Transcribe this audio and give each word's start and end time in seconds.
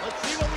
Let's 0.00 0.22
see 0.22 0.36
what 0.36 0.47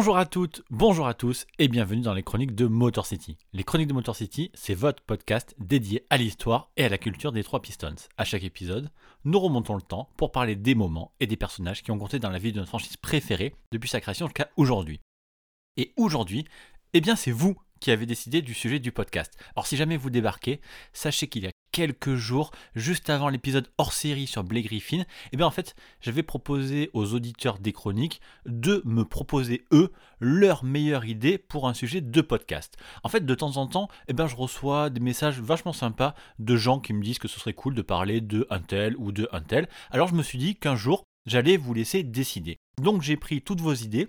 Bonjour 0.00 0.16
à 0.16 0.24
toutes, 0.24 0.62
bonjour 0.70 1.06
à 1.06 1.12
tous 1.12 1.46
et 1.58 1.68
bienvenue 1.68 2.00
dans 2.00 2.14
les 2.14 2.22
chroniques 2.22 2.54
de 2.54 2.64
Motor 2.64 3.04
City. 3.04 3.36
Les 3.52 3.64
chroniques 3.64 3.88
de 3.88 3.92
Motor 3.92 4.16
City, 4.16 4.50
c'est 4.54 4.72
votre 4.72 5.02
podcast 5.02 5.54
dédié 5.58 6.06
à 6.08 6.16
l'histoire 6.16 6.70
et 6.78 6.84
à 6.84 6.88
la 6.88 6.96
culture 6.96 7.32
des 7.32 7.44
trois 7.44 7.60
Pistons. 7.60 7.96
À 8.16 8.24
chaque 8.24 8.42
épisode, 8.42 8.88
nous 9.26 9.38
remontons 9.38 9.74
le 9.74 9.82
temps 9.82 10.08
pour 10.16 10.32
parler 10.32 10.56
des 10.56 10.74
moments 10.74 11.12
et 11.20 11.26
des 11.26 11.36
personnages 11.36 11.82
qui 11.82 11.90
ont 11.90 11.98
compté 11.98 12.18
dans 12.18 12.30
la 12.30 12.38
vie 12.38 12.50
de 12.50 12.56
notre 12.56 12.70
franchise 12.70 12.96
préférée 12.96 13.54
depuis 13.72 13.90
sa 13.90 14.00
création 14.00 14.24
jusqu'à 14.24 14.48
aujourd'hui. 14.56 15.02
Et 15.76 15.92
aujourd'hui, 15.98 16.46
eh 16.94 17.02
bien 17.02 17.14
c'est 17.14 17.30
vous 17.30 17.58
qui 17.78 17.90
avez 17.90 18.06
décidé 18.06 18.40
du 18.40 18.54
sujet 18.54 18.78
du 18.78 18.92
podcast. 18.92 19.36
Alors 19.54 19.66
si 19.66 19.76
jamais 19.76 19.98
vous 19.98 20.08
débarquez, 20.08 20.62
sachez 20.94 21.28
qu'il 21.28 21.42
y 21.42 21.46
a 21.46 21.50
quelques 21.72 22.14
jours, 22.14 22.50
juste 22.74 23.10
avant 23.10 23.28
l'épisode 23.28 23.68
hors 23.78 23.92
série 23.92 24.26
sur 24.26 24.44
Blake 24.44 24.66
Griffin, 24.66 25.04
eh 25.32 25.36
bien 25.36 25.46
en 25.46 25.50
fait, 25.50 25.74
j'avais 26.00 26.22
proposé 26.22 26.90
aux 26.94 27.14
auditeurs 27.14 27.58
des 27.58 27.72
chroniques 27.72 28.20
de 28.46 28.82
me 28.84 29.04
proposer 29.04 29.64
eux 29.72 29.92
leur 30.20 30.64
meilleure 30.64 31.04
idée 31.04 31.38
pour 31.38 31.68
un 31.68 31.74
sujet 31.74 32.00
de 32.00 32.20
podcast. 32.20 32.76
En 33.02 33.08
fait, 33.08 33.24
de 33.24 33.34
temps 33.34 33.56
en 33.56 33.66
temps, 33.66 33.88
eh 34.08 34.12
bien 34.12 34.26
je 34.26 34.36
reçois 34.36 34.90
des 34.90 35.00
messages 35.00 35.40
vachement 35.40 35.72
sympas 35.72 36.14
de 36.38 36.56
gens 36.56 36.80
qui 36.80 36.92
me 36.92 37.02
disent 37.02 37.18
que 37.18 37.28
ce 37.28 37.40
serait 37.40 37.54
cool 37.54 37.74
de 37.74 37.82
parler 37.82 38.20
de 38.20 38.46
un 38.50 38.60
tel 38.60 38.96
ou 38.96 39.12
de 39.12 39.28
un 39.32 39.40
tel. 39.40 39.68
Alors 39.90 40.08
je 40.08 40.14
me 40.14 40.22
suis 40.22 40.38
dit 40.38 40.56
qu'un 40.56 40.76
jour, 40.76 41.04
j'allais 41.26 41.56
vous 41.56 41.74
laisser 41.74 42.02
décider. 42.02 42.56
Donc 42.80 43.02
j'ai 43.02 43.16
pris 43.16 43.42
toutes 43.42 43.60
vos 43.60 43.74
idées, 43.74 44.08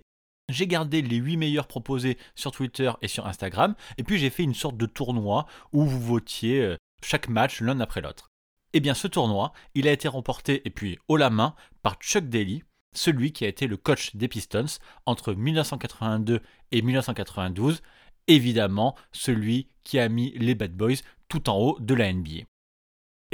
j'ai 0.50 0.68
gardé 0.68 1.02
les 1.02 1.18
8 1.18 1.38
meilleurs 1.38 1.68
proposés 1.68 2.18
sur 2.36 2.52
Twitter 2.52 2.92
et 3.02 3.08
sur 3.08 3.28
Instagram, 3.28 3.76
et 3.98 4.04
puis 4.04 4.18
j'ai 4.18 4.30
fait 4.30 4.44
une 4.44 4.54
sorte 4.54 4.78
de 4.78 4.86
tournoi 4.86 5.46
où 5.72 5.86
vous 5.86 6.02
votiez 6.02 6.62
euh, 6.62 6.78
chaque 7.04 7.30
match 7.30 7.62
l'un 7.62 7.80
après 7.80 8.02
l'autre. 8.02 8.30
Eh 8.74 8.80
bien 8.80 8.94
ce 8.94 9.08
tournoi, 9.08 9.52
il 9.76 9.88
a 9.88 9.92
été 9.92 10.08
remporté 10.08 10.62
et 10.66 10.70
puis 10.70 10.98
haut 11.08 11.18
la 11.18 11.30
main 11.30 11.56
par 11.82 11.96
Chuck 11.96 12.30
Daly, 12.30 12.64
celui 12.94 13.32
qui 13.34 13.46
a 13.46 13.48
été 13.48 13.68
le 13.68 13.78
coach 13.78 14.16
des 14.16 14.28
Pistons 14.28 14.80
entre 15.06 15.34
1982 15.34 16.42
et 16.72 16.82
1992, 16.82 17.82
évidemment 18.28 18.96
celui 19.12 19.68
qui 19.84 20.00
a 20.00 20.10
mis 20.10 20.32
les 20.38 20.56
Bad 20.56 20.76
Boys 20.76 21.02
tout 21.28 21.50
en 21.50 21.58
haut 21.58 21.78
de 21.80 21.94
la 21.94 22.12
NBA. 22.12 22.46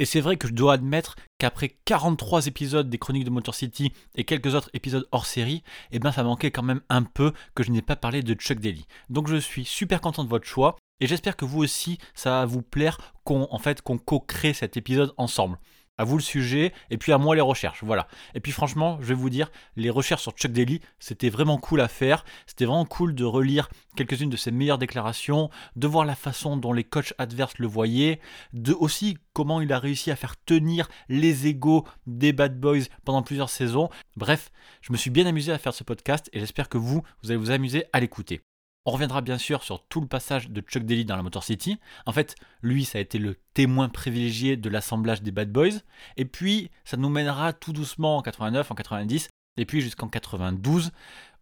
Et 0.00 0.04
c'est 0.04 0.20
vrai 0.20 0.36
que 0.36 0.46
je 0.46 0.52
dois 0.52 0.74
admettre 0.74 1.16
qu'après 1.38 1.76
43 1.84 2.46
épisodes 2.46 2.88
des 2.88 2.98
Chroniques 2.98 3.24
de 3.24 3.30
Motor 3.30 3.54
City 3.54 3.92
et 4.14 4.24
quelques 4.24 4.54
autres 4.54 4.70
épisodes 4.72 5.08
hors 5.10 5.26
série, 5.26 5.64
eh 5.90 5.98
ben 5.98 6.12
ça 6.12 6.22
manquait 6.22 6.52
quand 6.52 6.62
même 6.62 6.82
un 6.88 7.02
peu 7.02 7.32
que 7.56 7.64
je 7.64 7.72
n'ai 7.72 7.82
pas 7.82 7.96
parlé 7.96 8.22
de 8.22 8.34
Chuck 8.34 8.60
Daly. 8.60 8.86
Donc 9.10 9.26
je 9.26 9.36
suis 9.36 9.64
super 9.64 10.00
content 10.00 10.22
de 10.22 10.28
votre 10.28 10.46
choix 10.46 10.76
et 11.00 11.06
j'espère 11.06 11.36
que 11.36 11.44
vous 11.44 11.62
aussi 11.62 11.98
ça 12.14 12.30
va 12.30 12.44
vous 12.46 12.62
plaire 12.62 12.98
qu'on 13.24 13.48
en 13.50 13.58
fait 13.58 13.82
qu'on 13.82 13.98
co-crée 13.98 14.52
cet 14.52 14.76
épisode 14.76 15.12
ensemble. 15.16 15.58
À 16.00 16.04
vous 16.04 16.16
le 16.16 16.22
sujet 16.22 16.72
et 16.90 16.96
puis 16.96 17.12
à 17.12 17.18
moi 17.18 17.34
les 17.34 17.40
recherches, 17.40 17.82
voilà. 17.82 18.06
Et 18.34 18.40
puis 18.40 18.52
franchement, 18.52 18.98
je 19.00 19.08
vais 19.08 19.14
vous 19.14 19.30
dire, 19.30 19.50
les 19.74 19.90
recherches 19.90 20.22
sur 20.22 20.30
Chuck 20.30 20.52
Daly, 20.52 20.80
c'était 21.00 21.28
vraiment 21.28 21.58
cool 21.58 21.80
à 21.80 21.88
faire. 21.88 22.24
C'était 22.46 22.66
vraiment 22.66 22.84
cool 22.84 23.16
de 23.16 23.24
relire 23.24 23.68
quelques-unes 23.96 24.30
de 24.30 24.36
ses 24.36 24.52
meilleures 24.52 24.78
déclarations, 24.78 25.50
de 25.74 25.88
voir 25.88 26.04
la 26.04 26.14
façon 26.14 26.56
dont 26.56 26.72
les 26.72 26.84
coachs 26.84 27.14
adverses 27.18 27.58
le 27.58 27.66
voyaient, 27.66 28.20
de 28.52 28.72
aussi 28.74 29.18
comment 29.32 29.60
il 29.60 29.72
a 29.72 29.80
réussi 29.80 30.12
à 30.12 30.16
faire 30.16 30.36
tenir 30.36 30.88
les 31.08 31.48
égaux 31.48 31.84
des 32.06 32.32
Bad 32.32 32.60
Boys 32.60 32.86
pendant 33.04 33.22
plusieurs 33.22 33.50
saisons. 33.50 33.88
Bref, 34.16 34.52
je 34.82 34.92
me 34.92 34.96
suis 34.96 35.10
bien 35.10 35.26
amusé 35.26 35.50
à 35.50 35.58
faire 35.58 35.74
ce 35.74 35.82
podcast 35.82 36.30
et 36.32 36.38
j'espère 36.38 36.68
que 36.68 36.78
vous, 36.78 37.02
vous 37.22 37.32
allez 37.32 37.40
vous 37.40 37.50
amuser 37.50 37.86
à 37.92 37.98
l'écouter. 37.98 38.40
On 38.88 38.90
reviendra 38.90 39.20
bien 39.20 39.36
sûr 39.36 39.64
sur 39.64 39.84
tout 39.84 40.00
le 40.00 40.06
passage 40.06 40.48
de 40.48 40.62
Chuck 40.62 40.82
Daly 40.82 41.04
dans 41.04 41.14
la 41.14 41.22
Motor 41.22 41.44
City. 41.44 41.78
En 42.06 42.12
fait, 42.12 42.36
lui, 42.62 42.86
ça 42.86 42.96
a 42.96 43.02
été 43.02 43.18
le 43.18 43.36
témoin 43.52 43.90
privilégié 43.90 44.56
de 44.56 44.70
l'assemblage 44.70 45.20
des 45.20 45.30
Bad 45.30 45.52
Boys. 45.52 45.82
Et 46.16 46.24
puis, 46.24 46.70
ça 46.86 46.96
nous 46.96 47.10
mènera 47.10 47.52
tout 47.52 47.74
doucement 47.74 48.16
en 48.16 48.22
89, 48.22 48.70
en 48.70 48.74
90, 48.74 49.28
et 49.58 49.66
puis 49.66 49.82
jusqu'en 49.82 50.08
92, 50.08 50.90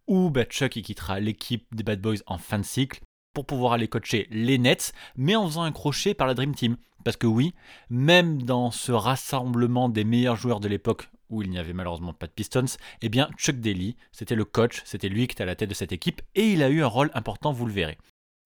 où 0.07 0.29
bah, 0.29 0.43
Chuck 0.43 0.71
quittera 0.71 1.21
l'équipe 1.21 1.65
des 1.73 1.83
Bad 1.83 2.01
Boys 2.01 2.17
en 2.25 2.37
fin 2.37 2.59
de 2.59 2.65
cycle 2.65 2.99
pour 3.33 3.45
pouvoir 3.45 3.71
aller 3.71 3.87
coacher 3.87 4.27
les 4.29 4.57
Nets, 4.57 4.91
mais 5.15 5.37
en 5.37 5.47
faisant 5.47 5.63
un 5.63 5.71
crochet 5.71 6.13
par 6.13 6.27
la 6.27 6.33
Dream 6.33 6.53
Team. 6.53 6.75
Parce 7.05 7.15
que 7.15 7.27
oui, 7.27 7.53
même 7.89 8.41
dans 8.41 8.71
ce 8.71 8.91
rassemblement 8.91 9.87
des 9.87 10.03
meilleurs 10.03 10.35
joueurs 10.35 10.59
de 10.59 10.67
l'époque 10.67 11.09
où 11.29 11.41
il 11.41 11.49
n'y 11.49 11.59
avait 11.59 11.73
malheureusement 11.73 12.13
pas 12.13 12.27
de 12.27 12.31
Pistons, 12.31 12.77
eh 13.01 13.09
bien 13.09 13.29
Chuck 13.37 13.57
Daly, 13.57 13.95
c'était 14.11 14.35
le 14.35 14.45
coach, 14.45 14.81
c'était 14.85 15.09
lui 15.09 15.27
qui 15.27 15.33
était 15.33 15.43
à 15.43 15.47
la 15.47 15.55
tête 15.55 15.69
de 15.69 15.75
cette 15.75 15.91
équipe 15.91 16.21
et 16.35 16.51
il 16.51 16.63
a 16.63 16.69
eu 16.69 16.83
un 16.83 16.87
rôle 16.87 17.11
important, 17.13 17.51
vous 17.51 17.65
le 17.65 17.73
verrez. 17.73 17.97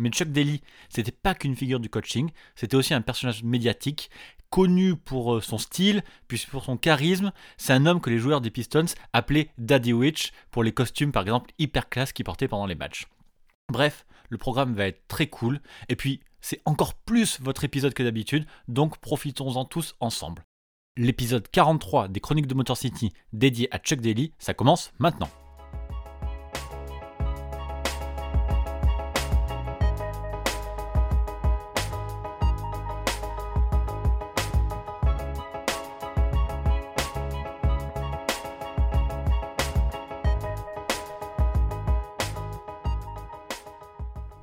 Mais 0.02 0.10
Chuck 0.10 0.30
Daly, 0.30 0.62
c'était 0.90 1.12
pas 1.12 1.36
qu'une 1.36 1.56
figure 1.56 1.80
du 1.80 1.90
coaching, 1.90 2.32
c'était 2.56 2.76
aussi 2.76 2.94
un 2.94 3.02
personnage 3.02 3.44
médiatique 3.44 4.10
connu 4.50 4.96
pour 4.96 5.36
euh, 5.36 5.42
son 5.42 5.58
style, 5.58 6.04
puis 6.28 6.46
pour 6.50 6.64
son 6.64 6.78
charisme. 6.78 7.32
C'est 7.58 7.74
un 7.74 7.86
homme 7.86 8.02
que 8.02 8.10
les 8.10 8.20
joueurs 8.20 8.42
des 8.42 8.52
Pistons 8.52 8.86
appelaient 9.14 9.50
Daddy 9.58 9.94
Witch 9.94 10.32
pour 10.52 10.64
les 10.64 10.74
costumes 10.74 11.12
par 11.12 11.24
exemple 11.24 11.52
hyper 11.58 11.90
classe 11.90 12.14
qu'il 12.14 12.26
portait 12.26 12.48
pendant 12.48 12.68
les 12.68 12.76
matchs. 12.76 13.08
Bref, 13.72 14.06
le 14.30 14.38
programme 14.38 14.74
va 14.74 14.88
être 14.88 15.08
très 15.08 15.28
cool 15.28 15.62
et 15.88 15.96
puis 15.96 16.22
c'est 16.42 16.62
encore 16.66 16.94
plus 16.96 17.40
votre 17.40 17.64
épisode 17.64 17.94
que 17.94 18.04
d'habitude, 18.04 18.46
donc 18.68 18.98
profitons-en 18.98 19.66
tous 19.66 19.96
ensemble. 20.00 20.44
L'épisode 20.98 21.48
43 21.48 22.10
des 22.10 22.20
Chroniques 22.20 22.48
de 22.48 22.54
Motor 22.54 22.76
City 22.76 23.14
dédié 23.32 23.74
à 23.74 23.78
Chuck 23.78 24.02
Daly, 24.02 24.34
ça 24.40 24.54
commence 24.54 24.92
maintenant. 25.00 25.30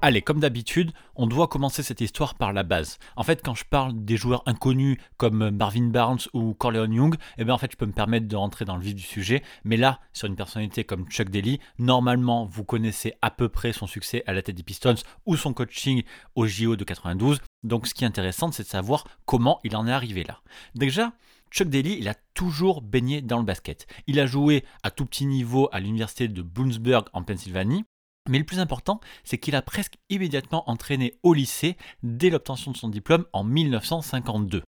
Allez, 0.08 0.22
comme 0.22 0.40
d'habitude, 0.40 0.92
on 1.16 1.26
doit 1.26 1.48
commencer 1.48 1.82
cette 1.82 2.00
histoire 2.00 2.34
par 2.34 2.54
la 2.54 2.62
base. 2.62 2.98
En 3.16 3.24
fait, 3.24 3.42
quand 3.44 3.54
je 3.54 3.66
parle 3.66 3.92
des 4.06 4.16
joueurs 4.16 4.42
inconnus 4.46 4.96
comme 5.18 5.50
Marvin 5.50 5.88
Barnes 5.88 6.20
ou 6.32 6.54
Corleone 6.54 6.94
Young, 6.94 7.16
eh 7.36 7.44
bien 7.44 7.52
en 7.52 7.58
fait, 7.58 7.70
je 7.70 7.76
peux 7.76 7.84
me 7.84 7.92
permettre 7.92 8.26
de 8.26 8.34
rentrer 8.34 8.64
dans 8.64 8.76
le 8.76 8.82
vif 8.82 8.94
du 8.94 9.02
sujet. 9.02 9.42
Mais 9.64 9.76
là, 9.76 10.00
sur 10.14 10.26
une 10.26 10.34
personnalité 10.34 10.82
comme 10.82 11.06
Chuck 11.10 11.28
Daly, 11.28 11.60
normalement, 11.78 12.46
vous 12.46 12.64
connaissez 12.64 13.12
à 13.20 13.30
peu 13.30 13.50
près 13.50 13.74
son 13.74 13.86
succès 13.86 14.22
à 14.26 14.32
la 14.32 14.40
tête 14.40 14.56
des 14.56 14.62
Pistons 14.62 14.94
ou 15.26 15.36
son 15.36 15.52
coaching 15.52 16.02
au 16.36 16.46
JO 16.46 16.76
de 16.76 16.84
92. 16.84 17.42
Donc, 17.62 17.86
ce 17.86 17.92
qui 17.92 18.04
est 18.04 18.06
intéressant, 18.06 18.50
c'est 18.50 18.62
de 18.62 18.68
savoir 18.68 19.04
comment 19.26 19.60
il 19.62 19.76
en 19.76 19.86
est 19.86 19.92
arrivé 19.92 20.24
là. 20.24 20.40
Déjà, 20.74 21.12
Chuck 21.50 21.68
Daly, 21.68 21.98
il 21.98 22.08
a 22.08 22.14
toujours 22.32 22.80
baigné 22.80 23.20
dans 23.20 23.40
le 23.40 23.44
basket. 23.44 23.86
Il 24.06 24.20
a 24.20 24.24
joué 24.24 24.64
à 24.82 24.90
tout 24.90 25.04
petit 25.04 25.26
niveau 25.26 25.68
à 25.70 25.80
l'université 25.80 26.28
de 26.28 26.40
Bloomsburg 26.40 27.04
en 27.12 27.22
Pennsylvanie. 27.24 27.84
Mais 28.28 28.38
le 28.38 28.44
plus 28.44 28.60
important, 28.60 29.00
c'est 29.24 29.38
qu'il 29.38 29.56
a 29.56 29.62
presque 29.62 29.96
immédiatement 30.10 30.68
entraîné 30.70 31.18
au 31.22 31.34
lycée 31.34 31.76
dès 32.02 32.30
l'obtention 32.30 32.70
de 32.70 32.76
son 32.76 32.88
diplôme 32.88 33.24
en 33.32 33.42
1952. 33.42 34.62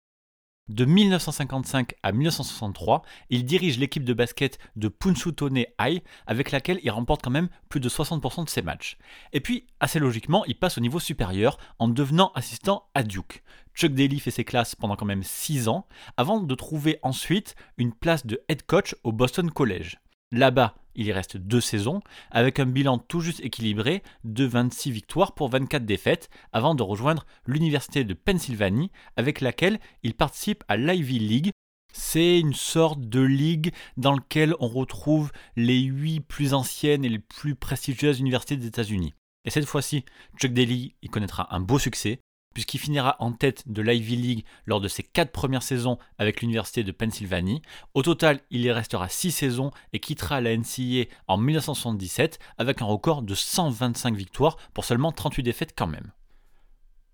De 0.69 0.83
1955 0.83 1.93
à 2.03 2.11
1963, 2.11 3.01
il 3.29 3.45
dirige 3.45 3.79
l'équipe 3.79 4.03
de 4.03 4.13
basket 4.13 4.59
de 4.75 4.89
Punxsutawney 4.89 5.73
High, 5.79 6.01
avec 6.25 6.51
laquelle 6.51 6.81
il 6.83 6.91
remporte 6.91 7.21
quand 7.23 7.31
même 7.31 7.47
plus 7.69 7.79
de 7.79 7.87
60% 7.87 8.43
de 8.43 8.49
ses 8.49 8.61
matchs. 8.61 8.97
Et 9.31 9.39
puis, 9.39 9.67
assez 9.79 9.97
logiquement, 9.97 10.43
il 10.43 10.59
passe 10.59 10.77
au 10.77 10.81
niveau 10.81 10.99
supérieur 10.99 11.57
en 11.79 11.87
devenant 11.87 12.33
assistant 12.35 12.89
à 12.95 13.03
Duke. 13.03 13.43
Chuck 13.75 13.93
Daly 13.93 14.19
fait 14.19 14.29
ses 14.29 14.43
classes 14.43 14.75
pendant 14.75 14.97
quand 14.97 15.05
même 15.05 15.23
6 15.23 15.69
ans, 15.69 15.87
avant 16.17 16.41
de 16.41 16.55
trouver 16.55 16.99
ensuite 17.01 17.55
une 17.77 17.93
place 17.93 18.25
de 18.25 18.43
head 18.49 18.63
coach 18.63 18.93
au 19.05 19.13
Boston 19.13 19.49
College. 19.49 19.95
Là-bas, 20.33 20.75
il 20.97 21.05
y 21.05 21.13
reste 21.13 21.37
deux 21.37 21.61
saisons, 21.61 22.01
avec 22.31 22.59
un 22.59 22.65
bilan 22.65 22.97
tout 22.97 23.21
juste 23.21 23.39
équilibré 23.39 24.03
de 24.23 24.45
26 24.45 24.91
victoires 24.91 25.33
pour 25.33 25.49
24 25.49 25.85
défaites, 25.85 26.29
avant 26.51 26.75
de 26.75 26.83
rejoindre 26.83 27.25
l'Université 27.45 28.03
de 28.03 28.13
Pennsylvanie, 28.13 28.91
avec 29.15 29.39
laquelle 29.39 29.79
il 30.03 30.15
participe 30.15 30.63
à 30.67 30.75
l'Ivy 30.75 31.19
League. 31.19 31.51
C'est 31.93 32.39
une 32.39 32.53
sorte 32.53 32.99
de 32.99 33.21
ligue 33.21 33.73
dans 33.95 34.13
laquelle 34.13 34.55
on 34.59 34.67
retrouve 34.67 35.31
les 35.55 35.79
8 35.79 36.21
plus 36.21 36.53
anciennes 36.53 37.05
et 37.05 37.09
les 37.09 37.19
plus 37.19 37.55
prestigieuses 37.55 38.19
universités 38.19 38.57
des 38.57 38.67
États-Unis. 38.67 39.13
Et 39.45 39.49
cette 39.49 39.65
fois-ci, 39.65 40.03
Chuck 40.37 40.51
Daly 40.51 40.95
y 41.01 41.07
connaîtra 41.07 41.55
un 41.55 41.61
beau 41.61 41.79
succès, 41.79 42.19
puisqu'il 42.57 42.79
finira 42.79 43.17
en 43.19 43.33
tête 43.33 43.71
de 43.71 43.83
l'Ivy 43.83 44.15
League 44.15 44.45
lors 44.65 44.81
de 44.81 44.87
ses 44.87 45.03
4 45.03 45.31
premières 45.31 45.61
saisons 45.61 45.99
avec 46.17 46.41
l'Université 46.41 46.83
de 46.83 46.91
Pennsylvanie. 46.91 47.61
Au 47.93 48.01
total, 48.01 48.39
il 48.49 48.61
y 48.61 48.71
restera 48.71 49.09
6 49.09 49.29
saisons 49.29 49.69
et 49.93 49.99
quittera 49.99 50.41
la 50.41 50.57
NCAA 50.57 51.05
en 51.27 51.37
1977 51.37 52.39
avec 52.57 52.81
un 52.81 52.85
record 52.85 53.21
de 53.21 53.35
125 53.35 54.15
victoires 54.15 54.57
pour 54.73 54.85
seulement 54.85 55.11
38 55.11 55.43
défaites 55.43 55.75
quand 55.77 55.85
même. 55.85 56.11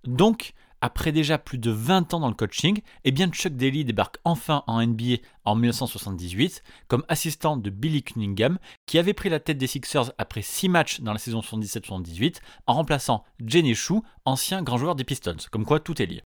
Donc, 0.05 0.53
après 0.83 1.13
déjà 1.13 1.37
plus 1.37 1.59
de 1.59 1.71
20 1.71 2.13
ans 2.13 2.19
dans 2.19 2.27
le 2.27 2.33
coaching, 2.33 2.81
eh 3.05 3.11
bien 3.11 3.29
Chuck 3.29 3.53
Daly 3.53 3.85
débarque 3.85 4.17
enfin 4.25 4.65
en 4.67 4.85
NBA 4.85 5.15
en 5.45 5.55
1978 5.55 6.61
comme 6.89 7.05
assistant 7.07 7.55
de 7.55 7.69
Billy 7.69 8.03
Cunningham 8.03 8.59
qui 8.85 8.99
avait 8.99 9.13
pris 9.13 9.29
la 9.29 9.39
tête 9.39 9.57
des 9.57 9.67
Sixers 9.67 10.11
après 10.17 10.41
6 10.41 10.67
matchs 10.67 10.99
dans 10.99 11.13
la 11.13 11.19
saison 11.19 11.39
77-78 11.39 12.41
en 12.67 12.73
remplaçant 12.73 13.23
Jenny 13.39 13.75
Chou, 13.75 14.03
ancien 14.25 14.61
grand 14.61 14.77
joueur 14.77 14.95
des 14.95 15.05
Pistons, 15.05 15.37
comme 15.51 15.65
quoi 15.65 15.79
tout 15.79 16.01
est 16.01 16.05
lié. 16.05 16.21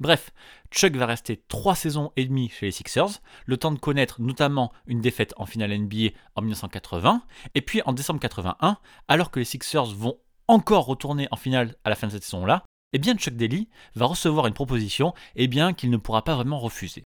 Bref, 0.00 0.30
Chuck 0.70 0.96
va 0.96 1.04
rester 1.04 1.44
3 1.46 1.74
saisons 1.74 2.10
et 2.16 2.24
demie 2.24 2.48
chez 2.48 2.64
les 2.64 2.72
Sixers, 2.72 3.20
le 3.44 3.58
temps 3.58 3.72
de 3.72 3.78
connaître 3.78 4.22
notamment 4.22 4.72
une 4.86 5.02
défaite 5.02 5.34
en 5.36 5.44
finale 5.44 5.78
NBA 5.78 6.12
en 6.34 6.40
1980, 6.40 7.22
et 7.54 7.60
puis 7.60 7.82
en 7.84 7.92
décembre 7.92 8.20
81, 8.20 8.78
alors 9.06 9.30
que 9.30 9.38
les 9.38 9.44
Sixers 9.44 9.84
vont 9.84 10.16
encore 10.46 10.86
retourner 10.86 11.28
en 11.30 11.36
finale 11.36 11.76
à 11.84 11.90
la 11.90 11.94
fin 11.94 12.06
de 12.06 12.12
cette 12.12 12.24
saison-là, 12.24 12.64
eh 12.92 12.98
bien 12.98 13.14
Chuck 13.14 13.34
Daly 13.34 13.68
va 13.94 14.06
recevoir 14.06 14.46
une 14.46 14.54
proposition 14.54 15.14
eh 15.36 15.48
bien, 15.48 15.72
qu'il 15.72 15.90
ne 15.90 15.96
pourra 15.96 16.22
pas 16.22 16.34
vraiment 16.34 16.58
refuser. 16.58 17.04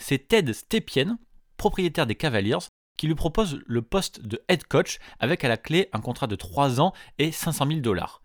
C'est 0.00 0.28
Ted 0.28 0.52
Stepien, 0.52 1.18
propriétaire 1.56 2.06
des 2.06 2.14
Cavaliers, 2.14 2.58
qui 2.96 3.06
lui 3.06 3.14
propose 3.14 3.60
le 3.66 3.82
poste 3.82 4.22
de 4.26 4.42
head 4.48 4.64
coach 4.64 4.98
avec 5.18 5.44
à 5.44 5.48
la 5.48 5.56
clé 5.56 5.88
un 5.92 6.00
contrat 6.00 6.26
de 6.26 6.36
3 6.36 6.80
ans 6.80 6.92
et 7.18 7.32
500 7.32 7.66
000 7.66 7.80
dollars. 7.80 8.22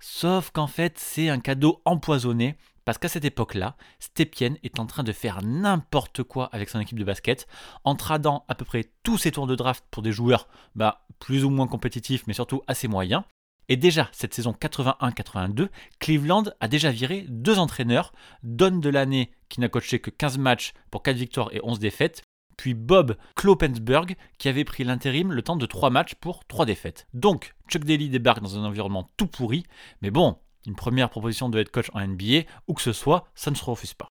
Sauf 0.00 0.50
qu'en 0.50 0.66
fait, 0.66 0.98
c'est 0.98 1.28
un 1.28 1.38
cadeau 1.38 1.80
empoisonné 1.84 2.56
parce 2.84 2.98
qu'à 2.98 3.08
cette 3.08 3.24
époque-là, 3.24 3.76
Stepien 4.00 4.54
est 4.62 4.80
en 4.80 4.86
train 4.86 5.04
de 5.04 5.12
faire 5.12 5.42
n'importe 5.42 6.22
quoi 6.24 6.48
avec 6.52 6.68
son 6.68 6.80
équipe 6.80 6.98
de 6.98 7.04
basket, 7.04 7.46
en 7.84 7.94
tradant 7.94 8.44
à 8.48 8.54
peu 8.54 8.64
près 8.64 8.90
tous 9.04 9.18
ses 9.18 9.30
tours 9.30 9.46
de 9.46 9.54
draft 9.54 9.84
pour 9.90 10.02
des 10.02 10.12
joueurs 10.12 10.48
bah, 10.74 11.06
plus 11.20 11.44
ou 11.44 11.50
moins 11.50 11.68
compétitifs, 11.68 12.26
mais 12.26 12.34
surtout 12.34 12.62
assez 12.66 12.88
moyens, 12.88 13.22
et 13.72 13.76
déjà, 13.78 14.10
cette 14.12 14.34
saison 14.34 14.52
81-82, 14.52 15.70
Cleveland 15.98 16.44
a 16.60 16.68
déjà 16.68 16.90
viré 16.90 17.24
deux 17.30 17.58
entraîneurs, 17.58 18.12
Don 18.42 18.76
de 18.76 18.90
l'année 18.90 19.32
qui 19.48 19.60
n'a 19.60 19.70
coaché 19.70 19.98
que 19.98 20.10
15 20.10 20.36
matchs 20.36 20.74
pour 20.90 21.02
4 21.02 21.16
victoires 21.16 21.48
et 21.54 21.60
11 21.62 21.78
défaites, 21.78 22.20
puis 22.58 22.74
Bob 22.74 23.16
Klopensberg 23.34 24.16
qui 24.36 24.50
avait 24.50 24.64
pris 24.64 24.84
l'intérim 24.84 25.32
le 25.32 25.40
temps 25.40 25.56
de 25.56 25.64
3 25.64 25.88
matchs 25.88 26.16
pour 26.16 26.44
3 26.44 26.66
défaites. 26.66 27.06
Donc, 27.14 27.54
Chuck 27.70 27.84
Daly 27.84 28.10
débarque 28.10 28.42
dans 28.42 28.58
un 28.58 28.64
environnement 28.66 29.10
tout 29.16 29.26
pourri, 29.26 29.64
mais 30.02 30.10
bon, 30.10 30.36
une 30.66 30.76
première 30.76 31.08
proposition 31.08 31.48
de 31.48 31.58
head 31.58 31.70
coach 31.70 31.88
en 31.94 32.06
NBA, 32.06 32.42
ou 32.68 32.74
que 32.74 32.82
ce 32.82 32.92
soit, 32.92 33.24
ça 33.34 33.50
ne 33.50 33.56
se 33.56 33.64
refuse 33.64 33.94
pas. 33.94 34.08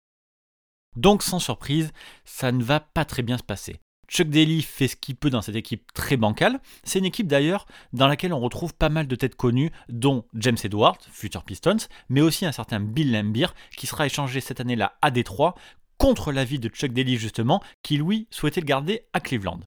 Donc 0.94 1.24
sans 1.24 1.40
surprise, 1.40 1.92
ça 2.24 2.52
ne 2.52 2.62
va 2.62 2.78
pas 2.78 3.04
très 3.04 3.22
bien 3.22 3.38
se 3.38 3.42
passer. 3.42 3.80
Chuck 4.08 4.28
Daly 4.28 4.62
fait 4.62 4.88
ce 4.88 4.96
qu'il 4.96 5.16
peut 5.16 5.30
dans 5.30 5.42
cette 5.42 5.56
équipe 5.56 5.92
très 5.92 6.16
bancale. 6.16 6.60
C'est 6.82 6.98
une 6.98 7.04
équipe 7.04 7.28
d'ailleurs 7.28 7.66
dans 7.92 8.08
laquelle 8.08 8.32
on 8.32 8.40
retrouve 8.40 8.74
pas 8.74 8.88
mal 8.88 9.06
de 9.06 9.16
têtes 9.16 9.34
connues, 9.34 9.70
dont 9.88 10.24
James 10.34 10.56
Edwards, 10.64 10.98
future 11.12 11.44
Pistons, 11.44 11.76
mais 12.08 12.22
aussi 12.22 12.46
un 12.46 12.52
certain 12.52 12.80
Bill 12.80 13.12
Lambier, 13.12 13.48
qui 13.76 13.86
sera 13.86 14.06
échangé 14.06 14.40
cette 14.40 14.60
année-là 14.60 14.96
à 15.02 15.10
Détroit, 15.10 15.54
contre 15.98 16.32
l'avis 16.32 16.58
de 16.58 16.68
Chuck 16.68 16.92
Daly 16.92 17.18
justement, 17.18 17.62
qui 17.82 17.98
lui 17.98 18.28
souhaitait 18.30 18.60
le 18.60 18.66
garder 18.66 19.02
à 19.12 19.20
Cleveland. 19.20 19.60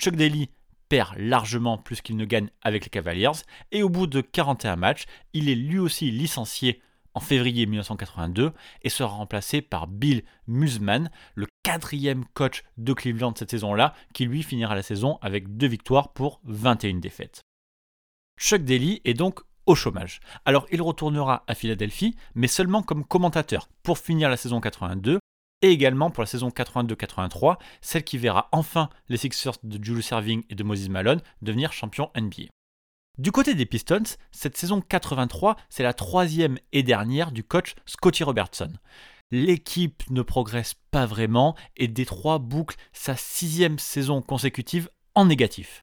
Chuck 0.00 0.16
Daly 0.16 0.50
perd 0.88 1.16
largement 1.18 1.78
plus 1.78 2.00
qu'il 2.00 2.16
ne 2.16 2.24
gagne 2.24 2.50
avec 2.62 2.84
les 2.84 2.90
Cavaliers, 2.90 3.30
et 3.70 3.82
au 3.82 3.88
bout 3.88 4.06
de 4.06 4.20
41 4.20 4.76
matchs, 4.76 5.04
il 5.32 5.48
est 5.48 5.54
lui 5.54 5.78
aussi 5.78 6.10
licencié 6.10 6.80
en 7.14 7.20
février 7.20 7.64
1982 7.64 8.52
et 8.82 8.88
sera 8.90 9.14
remplacé 9.14 9.62
par 9.62 9.86
Bill 9.86 10.22
Musman, 10.46 11.10
le 11.34 11.46
quatrième 11.66 12.24
coach 12.26 12.62
de 12.76 12.92
Cleveland 12.92 13.34
cette 13.36 13.50
saison-là, 13.50 13.92
qui 14.14 14.24
lui 14.24 14.44
finira 14.44 14.76
la 14.76 14.84
saison 14.84 15.18
avec 15.20 15.56
deux 15.56 15.66
victoires 15.66 16.12
pour 16.12 16.40
21 16.44 17.00
défaites. 17.00 17.42
Chuck 18.38 18.62
Daly 18.62 19.00
est 19.04 19.14
donc 19.14 19.40
au 19.66 19.74
chômage. 19.74 20.20
Alors 20.44 20.68
il 20.70 20.80
retournera 20.80 21.42
à 21.48 21.56
Philadelphie, 21.56 22.14
mais 22.36 22.46
seulement 22.46 22.84
comme 22.84 23.04
commentateur 23.04 23.68
pour 23.82 23.98
finir 23.98 24.30
la 24.30 24.36
saison 24.36 24.60
82 24.60 25.18
et 25.62 25.70
également 25.70 26.12
pour 26.12 26.22
la 26.22 26.28
saison 26.28 26.50
82-83, 26.50 27.56
celle 27.80 28.04
qui 28.04 28.16
verra 28.16 28.48
enfin 28.52 28.88
les 29.08 29.16
Sixers 29.16 29.56
de 29.64 29.84
Julius 29.84 30.06
Serving 30.06 30.44
et 30.48 30.54
de 30.54 30.62
Moses 30.62 30.88
Malone 30.88 31.20
devenir 31.42 31.72
champions 31.72 32.12
NBA. 32.16 32.44
Du 33.18 33.32
côté 33.32 33.54
des 33.54 33.66
Pistons, 33.66 34.14
cette 34.30 34.56
saison 34.56 34.80
83, 34.82 35.56
c'est 35.68 35.82
la 35.82 35.94
troisième 35.94 36.58
et 36.72 36.84
dernière 36.84 37.32
du 37.32 37.42
coach 37.42 37.74
Scotty 37.86 38.22
Robertson. 38.22 38.70
L'équipe 39.32 40.04
ne 40.10 40.22
progresse 40.22 40.74
pas 40.90 41.04
vraiment 41.04 41.56
et 41.76 41.88
Détroit 41.88 42.38
boucle 42.38 42.76
sa 42.92 43.16
sixième 43.16 43.78
saison 43.78 44.22
consécutive 44.22 44.88
en 45.14 45.24
négatif. 45.24 45.82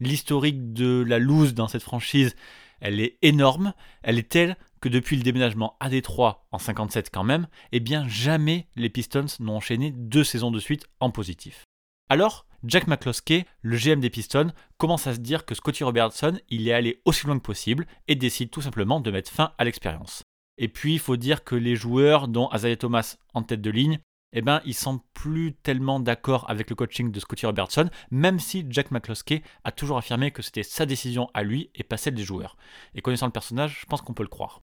L'historique 0.00 0.72
de 0.72 1.04
la 1.06 1.18
loose 1.18 1.54
dans 1.54 1.68
cette 1.68 1.82
franchise, 1.82 2.34
elle 2.80 2.98
est 2.98 3.18
énorme, 3.22 3.74
elle 4.02 4.18
est 4.18 4.28
telle 4.28 4.56
que 4.80 4.88
depuis 4.88 5.16
le 5.16 5.22
déménagement 5.22 5.76
à 5.80 5.90
Détroit 5.90 6.46
en 6.50 6.58
57 6.58 7.10
quand 7.12 7.24
même, 7.24 7.46
eh 7.72 7.80
bien 7.80 8.08
jamais 8.08 8.68
les 8.74 8.88
Pistons 8.88 9.26
n'ont 9.38 9.56
enchaîné 9.56 9.92
deux 9.92 10.24
saisons 10.24 10.50
de 10.50 10.58
suite 10.58 10.86
en 10.98 11.10
positif. 11.10 11.64
Alors, 12.08 12.46
Jack 12.64 12.86
McCloskey, 12.86 13.46
le 13.60 13.76
GM 13.76 14.00
des 14.00 14.10
Pistons, 14.10 14.52
commence 14.78 15.06
à 15.06 15.14
se 15.14 15.20
dire 15.20 15.44
que 15.44 15.54
Scotty 15.54 15.84
Robertson, 15.84 16.38
il 16.48 16.66
est 16.68 16.72
allé 16.72 17.00
aussi 17.04 17.26
loin 17.26 17.36
que 17.36 17.44
possible 17.44 17.86
et 18.08 18.14
décide 18.14 18.50
tout 18.50 18.62
simplement 18.62 19.00
de 19.00 19.10
mettre 19.10 19.30
fin 19.30 19.52
à 19.58 19.64
l'expérience. 19.64 20.22
Et 20.58 20.68
puis, 20.68 20.94
il 20.94 20.98
faut 20.98 21.16
dire 21.16 21.44
que 21.44 21.54
les 21.54 21.76
joueurs, 21.76 22.28
dont 22.28 22.50
Isaiah 22.52 22.76
Thomas 22.76 23.16
en 23.34 23.42
tête 23.42 23.62
de 23.62 23.70
ligne, 23.70 23.98
eh 24.32 24.40
ben, 24.40 24.62
ils 24.64 24.74
sont 24.74 25.00
plus 25.14 25.54
tellement 25.54 26.00
d'accord 26.00 26.48
avec 26.48 26.70
le 26.70 26.76
coaching 26.76 27.12
de 27.12 27.20
Scotty 27.20 27.46
Robertson, 27.46 27.90
même 28.10 28.40
si 28.40 28.64
Jack 28.70 28.90
McCloskey 28.90 29.42
a 29.64 29.72
toujours 29.72 29.98
affirmé 29.98 30.30
que 30.30 30.42
c'était 30.42 30.62
sa 30.62 30.86
décision 30.86 31.28
à 31.34 31.42
lui 31.42 31.70
et 31.74 31.82
pas 31.82 31.98
celle 31.98 32.14
des 32.14 32.24
joueurs. 32.24 32.56
Et 32.94 33.02
connaissant 33.02 33.26
le 33.26 33.32
personnage, 33.32 33.80
je 33.80 33.86
pense 33.86 34.00
qu'on 34.00 34.14
peut 34.14 34.22
le 34.22 34.28
croire. 34.28 34.62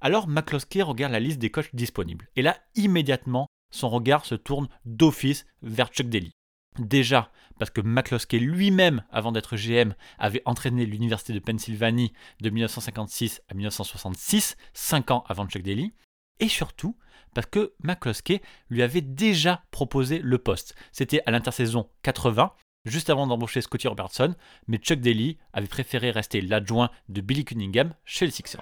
Alors 0.00 0.28
McCloskey 0.28 0.82
regarde 0.82 1.12
la 1.12 1.20
liste 1.20 1.38
des 1.38 1.50
coachs 1.50 1.74
disponibles. 1.74 2.28
Et 2.36 2.42
là, 2.42 2.56
immédiatement, 2.76 3.48
son 3.72 3.88
regard 3.88 4.24
se 4.24 4.34
tourne 4.36 4.68
d'office 4.84 5.46
vers 5.62 5.88
Chuck 5.88 6.08
Daly. 6.08 6.30
Déjà, 6.78 7.30
parce 7.58 7.70
que 7.70 7.80
McCloskey 7.80 8.40
lui-même, 8.40 9.04
avant 9.12 9.30
d'être 9.30 9.56
GM, 9.56 9.94
avait 10.18 10.42
entraîné 10.44 10.86
l'Université 10.86 11.32
de 11.32 11.38
Pennsylvanie 11.38 12.12
de 12.40 12.50
1956 12.50 13.42
à 13.48 13.54
1966, 13.54 14.56
5 14.72 15.10
ans 15.12 15.24
avant 15.28 15.46
Chuck 15.46 15.62
Daly. 15.62 15.92
Et 16.40 16.48
surtout, 16.48 16.96
parce 17.32 17.46
que 17.46 17.74
McCloskey 17.82 18.42
lui 18.70 18.82
avait 18.82 19.02
déjà 19.02 19.62
proposé 19.70 20.18
le 20.18 20.38
poste. 20.38 20.74
C'était 20.90 21.22
à 21.26 21.30
l'intersaison 21.30 21.88
80, 22.02 22.52
juste 22.84 23.08
avant 23.08 23.28
d'embaucher 23.28 23.60
Scotty 23.60 23.86
Robertson, 23.86 24.34
mais 24.66 24.78
Chuck 24.78 24.98
Daly 24.98 25.38
avait 25.52 25.68
préféré 25.68 26.10
rester 26.10 26.40
l'adjoint 26.40 26.90
de 27.08 27.20
Billy 27.20 27.44
Cunningham 27.44 27.94
chez 28.04 28.26
les 28.26 28.32
Sixers. 28.32 28.60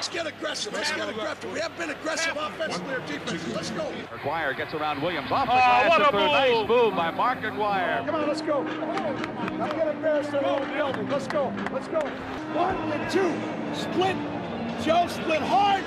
Let's 0.00 0.08
get 0.08 0.26
aggressive. 0.26 0.72
Let's 0.72 0.90
get 0.92 1.10
aggressive. 1.10 1.52
We 1.52 1.60
have 1.60 1.76
been 1.76 1.90
aggressive 1.90 2.34
offensively 2.34 2.94
or 2.94 3.00
defensively. 3.00 3.52
Let's 3.52 3.68
go. 3.68 3.92
McGuire 4.10 4.56
gets 4.56 4.72
around 4.72 5.02
Williams 5.02 5.30
off 5.30 5.44
the 5.44 5.52
Oh, 5.52 5.56
glass. 5.56 5.90
what 5.90 6.00
a 6.00 6.10
through. 6.10 6.20
Nice 6.20 6.50
move. 6.52 6.68
move 6.68 6.96
by 6.96 7.10
Mark 7.10 7.40
McGuire. 7.40 8.06
Come 8.06 8.14
on, 8.14 8.26
let's 8.26 8.40
go. 8.40 8.60
Let's 9.58 9.74
embarrassed 9.74 10.30
building. 10.30 11.06
Go. 11.28 11.52
Let's 11.70 11.88
go. 11.88 12.00
One 12.56 12.76
and 12.92 13.10
two. 13.10 13.30
Split. 13.78 14.16
Joe 14.82 15.06
split 15.06 15.42
hard. 15.42 15.84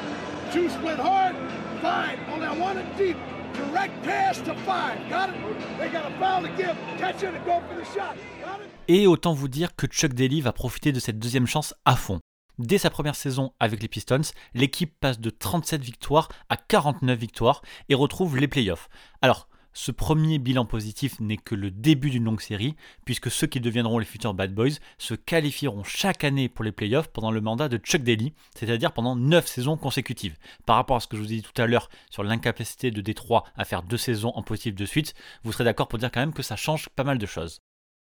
Two 0.51 0.70
split 0.70 1.00
hard. 1.00 1.36
Five. 1.82 2.20
On 2.29 2.39
that 2.39 2.55
one 2.55 2.77
and 2.77 2.96
deep. 2.96 3.17
Direct 3.55 4.03
pass 4.03 4.38
to 4.41 4.53
five. 4.58 5.10
Got 5.10 5.29
it? 5.29 5.36
They 5.79 5.89
got 5.89 6.05
a 6.12 6.15
foul 6.20 6.43
to 6.43 6.50
give. 6.50 6.77
Catch 7.00 7.24
it 7.24 7.34
and 7.34 7.43
go 7.46 7.63
for 7.67 7.74
the 7.74 7.86
shot. 7.86 8.15
Got 8.46 8.62
it? 8.62 8.70
Et 8.88 9.08
autant 9.08 9.34
vous 9.34 9.48
dire 9.48 9.75
que 9.75 9.88
Chuck 9.88 10.13
Daly 10.13 10.41
va 10.41 10.53
profiter 10.53 10.91
de 10.91 11.00
cette 11.00 11.17
deuxième 11.17 11.48
chance 11.48 11.74
à 11.86 11.96
fond. 11.96 12.20
Dès 12.60 12.77
sa 12.77 12.91
première 12.91 13.15
saison 13.15 13.51
avec 13.60 13.81
les 13.81 13.88
Pistons, 13.88 14.22
l'équipe 14.53 14.93
passe 15.00 15.19
de 15.19 15.31
37 15.31 15.81
victoires 15.81 16.29
à 16.50 16.57
49 16.57 17.17
victoires 17.17 17.63
et 17.89 17.95
retrouve 17.95 18.38
les 18.38 18.48
playoffs. 18.48 18.89
Alors, 19.24 19.48
ce 19.74 19.91
premier 19.91 20.38
bilan 20.38 20.65
positif 20.65 21.19
n'est 21.19 21.38
que 21.38 21.55
le 21.55 21.72
début 21.72 22.12
d'une 22.12 22.25
longue 22.25 22.41
série, 22.41 22.75
puisque 23.05 23.31
ceux 23.31 23.48
qui 23.48 23.60
deviendront 23.60 23.98
les 23.98 24.05
futurs 24.05 24.36
Bad 24.36 24.53
Boys 24.53 24.77
se 25.00 25.15
qualifieront 25.15 25.83
chaque 25.83 26.24
année 26.24 26.48
pour 26.48 26.63
les 26.63 26.72
playoffs 26.72 27.07
pendant 27.07 27.31
le 27.31 27.41
mandat 27.41 27.69
de 27.69 27.77
Chuck 27.77 28.03
Daly, 28.03 28.33
c'est-à-dire 28.55 28.91
pendant 28.91 29.15
9 29.15 29.48
saisons 29.48 29.75
consécutives. 29.75 30.38
Par 30.67 30.75
rapport 30.75 30.98
à 30.98 31.00
ce 31.00 31.07
que 31.07 31.17
je 31.17 31.24
vous 31.24 31.33
ai 31.33 31.38
dit 31.38 31.41
tout 31.41 31.60
à 31.60 31.65
l'heure 31.65 31.89
sur 32.12 32.24
l'incapacité 32.24 32.91
de 32.91 33.01
Détroit 33.01 33.45
à 33.55 33.65
faire 33.65 33.81
deux 33.81 33.98
saisons 33.98 34.31
en 34.36 34.43
positif 34.43 34.75
de 34.75 34.86
suite, 34.86 35.15
vous 35.43 35.51
serez 35.51 35.63
d'accord 35.63 35.88
pour 35.88 35.98
dire 35.98 36.12
quand 36.12 36.19
même 36.19 36.33
que 36.33 36.43
ça 36.43 36.55
change 36.55 36.88
pas 36.89 37.03
mal 37.03 37.17
de 37.17 37.25
choses. 37.25 37.62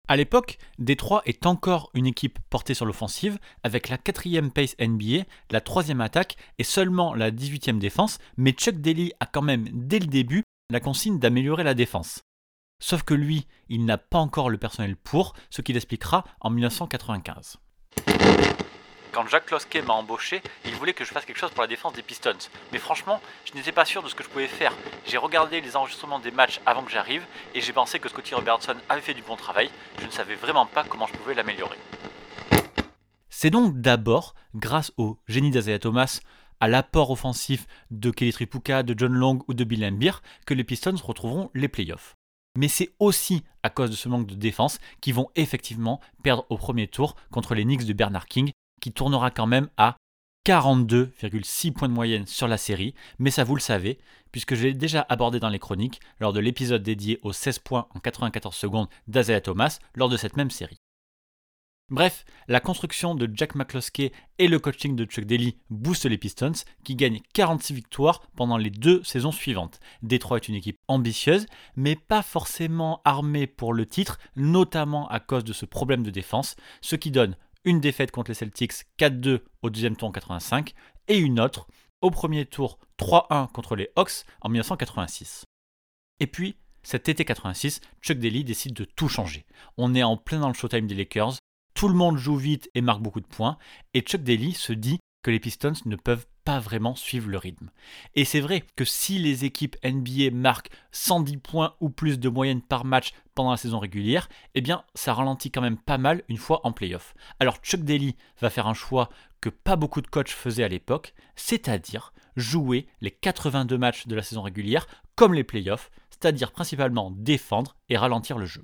À 0.08 0.16
l'époque, 0.16 0.60
Détroit 0.78 1.24
est 1.26 1.48
encore 1.48 1.90
une 1.96 2.06
équipe 2.06 2.38
portée 2.52 2.76
sur 2.76 2.86
l'offensive, 2.86 3.40
avec 3.64 3.90
la 3.90 3.98
quatrième 3.98 4.52
pace 4.52 4.76
NBA, 4.80 5.26
la 5.50 5.62
troisième 5.62 6.02
attaque 6.02 6.36
et 6.60 6.64
seulement 6.64 7.16
la 7.16 7.32
18e 7.32 7.80
défense, 7.80 8.20
mais 8.38 8.52
Chuck 8.52 8.76
Daly 8.76 9.14
a 9.20 9.26
quand 9.26 9.42
même, 9.42 9.68
dès 9.74 10.00
le 10.00 10.06
début, 10.06 10.44
la 10.70 10.80
consigne 10.80 11.18
d'améliorer 11.18 11.64
la 11.64 11.74
défense. 11.74 12.22
Sauf 12.80 13.02
que 13.04 13.14
lui, 13.16 13.48
il 13.68 13.86
n'a 13.86 13.98
pas 13.98 14.20
encore 14.20 14.50
le 14.50 14.58
personnel 14.58 14.96
pour, 14.96 15.34
ce 15.50 15.62
qu'il 15.62 15.76
expliquera 15.76 16.24
en 16.40 16.52
1995. 16.52 17.58
Quand 19.16 19.26
Jacques 19.30 19.46
Kloske 19.46 19.82
m'a 19.88 19.94
embauché, 19.94 20.42
il 20.66 20.76
voulait 20.76 20.92
que 20.92 21.06
je 21.06 21.14
fasse 21.14 21.24
quelque 21.24 21.40
chose 21.40 21.52
pour 21.52 21.62
la 21.62 21.70
défense 21.70 21.94
des 21.94 22.02
Pistons. 22.02 22.50
Mais 22.74 22.80
franchement, 22.80 23.22
je 23.46 23.58
n'étais 23.58 23.72
pas 23.72 23.86
sûr 23.86 24.04
de 24.04 24.10
ce 24.10 24.14
que 24.14 24.26
je 24.26 24.28
pouvais 24.28 24.46
faire. 24.46 24.74
J'ai 25.08 25.16
regardé 25.16 25.62
les 25.62 25.78
enregistrements 25.78 26.20
des 26.20 26.32
matchs 26.32 26.60
avant 26.66 26.84
que 26.84 26.92
j'arrive 26.92 27.24
et 27.54 27.62
j'ai 27.62 27.72
pensé 27.72 27.98
que 28.00 28.10
Scotty 28.10 28.36
Robertson 28.36 28.76
avait 28.90 29.00
fait 29.00 29.14
du 29.14 29.22
bon 29.22 29.38
travail. 29.38 29.70
Je 30.02 30.06
ne 30.06 30.12
savais 30.12 30.36
vraiment 30.36 30.66
pas 30.66 30.84
comment 30.84 31.08
je 31.08 31.14
pouvais 31.14 31.34
l'améliorer. 31.34 31.78
C'est 33.30 33.52
donc 33.52 33.80
d'abord 33.80 34.36
grâce 34.54 34.92
au 34.98 35.18
génie 35.30 35.50
d'Isaiah 35.50 35.80
Thomas, 35.80 36.20
à 36.60 36.68
l'apport 36.68 37.10
offensif 37.10 37.68
de 37.92 38.12
Kelly 38.12 38.34
Tripucka, 38.34 38.84
de 38.84 39.00
John 39.00 39.14
Long 39.14 39.40
ou 39.48 39.54
de 39.54 39.64
Bill 39.64 39.80
Laimbeer 39.80 40.22
que 40.46 40.54
les 40.54 40.66
Pistons 40.66 40.98
retrouveront 41.02 41.52
les 41.54 41.70
playoffs. 41.70 42.16
Mais 42.58 42.68
c'est 42.68 42.92
aussi 43.00 43.46
à 43.64 43.70
cause 43.70 43.92
de 43.92 43.96
ce 43.96 44.10
manque 44.10 44.28
de 44.28 44.36
défense 44.36 44.78
qu'ils 45.00 45.14
vont 45.14 45.30
effectivement 45.38 46.02
perdre 46.22 46.46
au 46.50 46.58
premier 46.58 46.90
tour 46.90 47.16
contre 47.32 47.56
les 47.56 47.64
Knicks 47.64 47.86
de 47.86 47.94
Bernard 47.94 48.26
King 48.26 48.52
qui 48.82 48.92
tournera 48.92 49.32
quand 49.32 49.48
même 49.48 49.70
à 49.78 49.98
42,6 50.46 51.74
points 51.74 51.90
de 51.90 51.94
moyenne 51.94 52.28
sur 52.28 52.48
la 52.48 52.58
série, 52.58 52.94
mais 53.18 53.32
ça 53.32 53.44
vous 53.44 53.56
le 53.56 53.62
savez, 53.62 53.98
puisque 54.32 54.54
je 54.54 54.64
l'ai 54.64 54.74
déjà 54.74 55.06
abordé 55.10 55.40
dans 55.40 55.50
les 55.50 55.60
chroniques 55.60 56.00
lors 56.20 56.34
de 56.34 56.40
l'épisode 56.40 56.84
dédié 56.84 57.20
aux 57.24 57.34
16 57.34 57.60
points 57.60 57.88
en 57.96 58.00
94 58.00 58.56
secondes 58.56 58.88
d'Azaya 59.08 59.42
Thomas 59.42 59.80
lors 59.96 60.10
de 60.10 60.18
cette 60.18 60.38
même 60.38 60.52
série. 60.52 60.80
Bref, 61.92 62.26
la 62.48 62.60
construction 62.60 63.14
de 63.14 63.30
Jack 63.32 63.54
McCloskey 63.54 64.12
et 64.40 64.48
le 64.48 64.58
coaching 64.58 64.96
de 64.96 65.06
Chuck 65.06 65.26
Daly 65.26 65.60
boostent 65.70 66.08
les 66.08 66.18
Pistons, 66.18 66.52
qui 66.84 66.96
gagnent 66.96 67.22
46 67.36 67.74
victoires 67.74 68.24
pendant 68.36 68.58
les 68.58 68.72
deux 68.72 69.04
saisons 69.04 69.32
suivantes. 69.32 69.80
Détroit 70.02 70.38
est 70.38 70.48
une 70.48 70.56
équipe 70.56 70.80
ambitieuse, 70.88 71.46
mais 71.76 71.96
pas 71.96 72.24
forcément 72.24 73.02
armée 73.06 73.46
pour 73.46 73.72
le 73.72 73.86
titre, 73.86 74.18
notamment 74.36 75.08
à 75.10 75.20
cause 75.20 75.44
de 75.44 75.54
ce 75.54 75.68
problème 75.68 76.02
de 76.02 76.10
défense, 76.10 76.56
ce 76.82 76.96
qui 76.96 77.12
donne 77.12 77.38
une 77.66 77.82
défaite 77.82 78.12
contre 78.12 78.32
les 78.32 78.36
Celtics 78.36 78.86
4-2 78.98 79.42
au 79.62 79.70
deuxième 79.70 79.98
tour 79.98 80.10
en 80.10 80.12
85 80.12 80.74
et 81.08 81.18
une 81.18 81.40
autre 81.40 81.68
au 82.02 82.12
premier 82.12 82.46
tour 82.46 82.80
3-1 83.00 83.52
contre 83.52 83.76
les 83.76 83.90
Hawks 83.96 84.26
en 84.42 84.50
1986. 84.50 85.46
Et 86.20 86.28
puis, 86.28 86.56
cet 86.84 87.10
été 87.10 87.26
86, 87.26 87.82
Chuck 88.02 88.20
Daly 88.20 88.44
décide 88.44 88.74
de 88.74 88.86
tout 88.86 89.10
changer. 89.10 89.46
On 89.78 89.96
est 89.96 90.04
en 90.04 90.18
plein 90.18 90.40
dans 90.40 90.48
le 90.48 90.54
showtime 90.54 90.88
des 90.88 90.96
Lakers, 90.96 91.34
tout 91.74 91.88
le 91.88 91.96
monde 91.96 92.18
joue 92.18 92.38
vite 92.38 92.70
et 92.76 92.82
marque 92.82 93.02
beaucoup 93.02 93.22
de 93.22 93.28
points, 93.28 93.58
et 93.94 94.02
Chuck 94.02 94.22
Daly 94.22 94.54
se 94.54 94.72
dit 94.72 95.00
que 95.24 95.32
les 95.32 95.40
Pistons 95.40 95.74
ne 95.86 95.96
peuvent 95.96 96.28
pas 96.46 96.60
vraiment 96.60 96.96
suivre 96.96 97.30
le 97.30 97.38
rythme. 97.38 97.72
Et 98.14 98.24
c'est 98.24 98.40
vrai 98.40 98.64
que 98.76 98.86
si 98.86 99.18
les 99.18 99.44
équipes 99.44 99.76
NBA 99.84 100.30
marquent 100.32 100.70
110 100.92 101.38
points 101.38 101.76
ou 101.82 101.90
plus 101.90 102.20
de 102.20 102.30
moyenne 102.30 102.62
par 102.62 102.86
match 102.86 103.14
pendant 103.34 103.52
la 103.52 103.58
saison 103.58 103.80
régulière, 103.80 104.30
eh 104.54 104.62
bien 104.62 104.84
ça 104.94 105.14
ralentit 105.14 105.52
quand 105.52 105.62
même 105.62 105.78
pas 105.78 105.98
mal 105.98 106.24
une 106.30 106.38
fois 106.38 106.62
en 106.64 106.72
playoff. 106.72 107.16
Alors 107.40 107.58
Chuck 107.58 107.82
Daly 107.82 108.16
va 108.40 108.50
faire 108.50 108.68
un 108.68 108.76
choix 108.76 109.10
que 109.42 109.50
pas 109.50 109.76
beaucoup 109.76 110.02
de 110.02 110.08
coachs 110.08 110.30
faisaient 110.30 110.64
à 110.64 110.70
l'époque, 110.70 111.14
c'est-à-dire 111.36 112.14
jouer 112.36 112.88
les 113.02 113.12
82 113.12 113.78
matchs 113.78 114.08
de 114.08 114.16
la 114.16 114.24
saison 114.24 114.44
régulière 114.44 114.88
comme 115.16 115.34
les 115.34 115.44
playoffs, 115.44 115.90
c'est-à-dire 116.12 116.52
principalement 116.52 117.12
défendre 117.12 117.76
et 117.90 117.98
ralentir 117.98 118.38
le 118.38 118.46
jeu. 118.46 118.62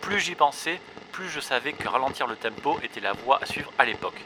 Plus 0.00 0.20
j'y 0.20 0.34
pensais, 0.34 0.78
plus 1.10 1.28
je 1.28 1.40
savais 1.40 1.72
que 1.72 1.88
ralentir 1.88 2.26
le 2.26 2.36
tempo 2.36 2.78
était 2.82 3.00
la 3.00 3.14
voie 3.14 3.42
à 3.42 3.46
suivre 3.46 3.72
à 3.78 3.86
l'époque. 3.86 4.20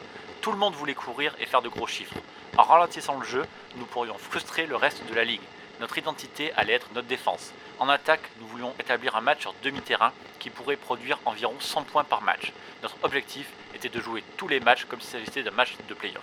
Tout 0.46 0.52
le 0.52 0.58
monde 0.58 0.74
voulait 0.74 0.94
courir 0.94 1.34
et 1.40 1.46
faire 1.46 1.60
de 1.60 1.68
gros 1.68 1.88
chiffres. 1.88 2.14
En 2.56 2.62
ralentissant 2.62 3.18
le 3.18 3.26
jeu, 3.26 3.44
nous 3.78 3.84
pourrions 3.84 4.16
frustrer 4.16 4.66
le 4.66 4.76
reste 4.76 5.04
de 5.08 5.12
la 5.12 5.24
ligue. 5.24 5.40
Notre 5.80 5.98
identité 5.98 6.52
allait 6.52 6.74
être 6.74 6.86
notre 6.94 7.08
défense. 7.08 7.52
En 7.80 7.88
attaque, 7.88 8.20
nous 8.38 8.46
voulions 8.46 8.72
établir 8.78 9.16
un 9.16 9.20
match 9.20 9.40
sur 9.40 9.56
demi-terrain 9.64 10.12
qui 10.38 10.50
pourrait 10.50 10.76
produire 10.76 11.18
environ 11.24 11.56
100 11.58 11.82
points 11.82 12.04
par 12.04 12.22
match. 12.22 12.52
Notre 12.84 12.96
objectif 13.02 13.48
était 13.74 13.88
de 13.88 14.00
jouer 14.00 14.22
tous 14.36 14.46
les 14.46 14.60
matchs 14.60 14.84
comme 14.84 15.00
s'il 15.00 15.18
s'agissait 15.18 15.42
d'un 15.42 15.50
match 15.50 15.74
de 15.88 15.94
playoff. 15.94 16.22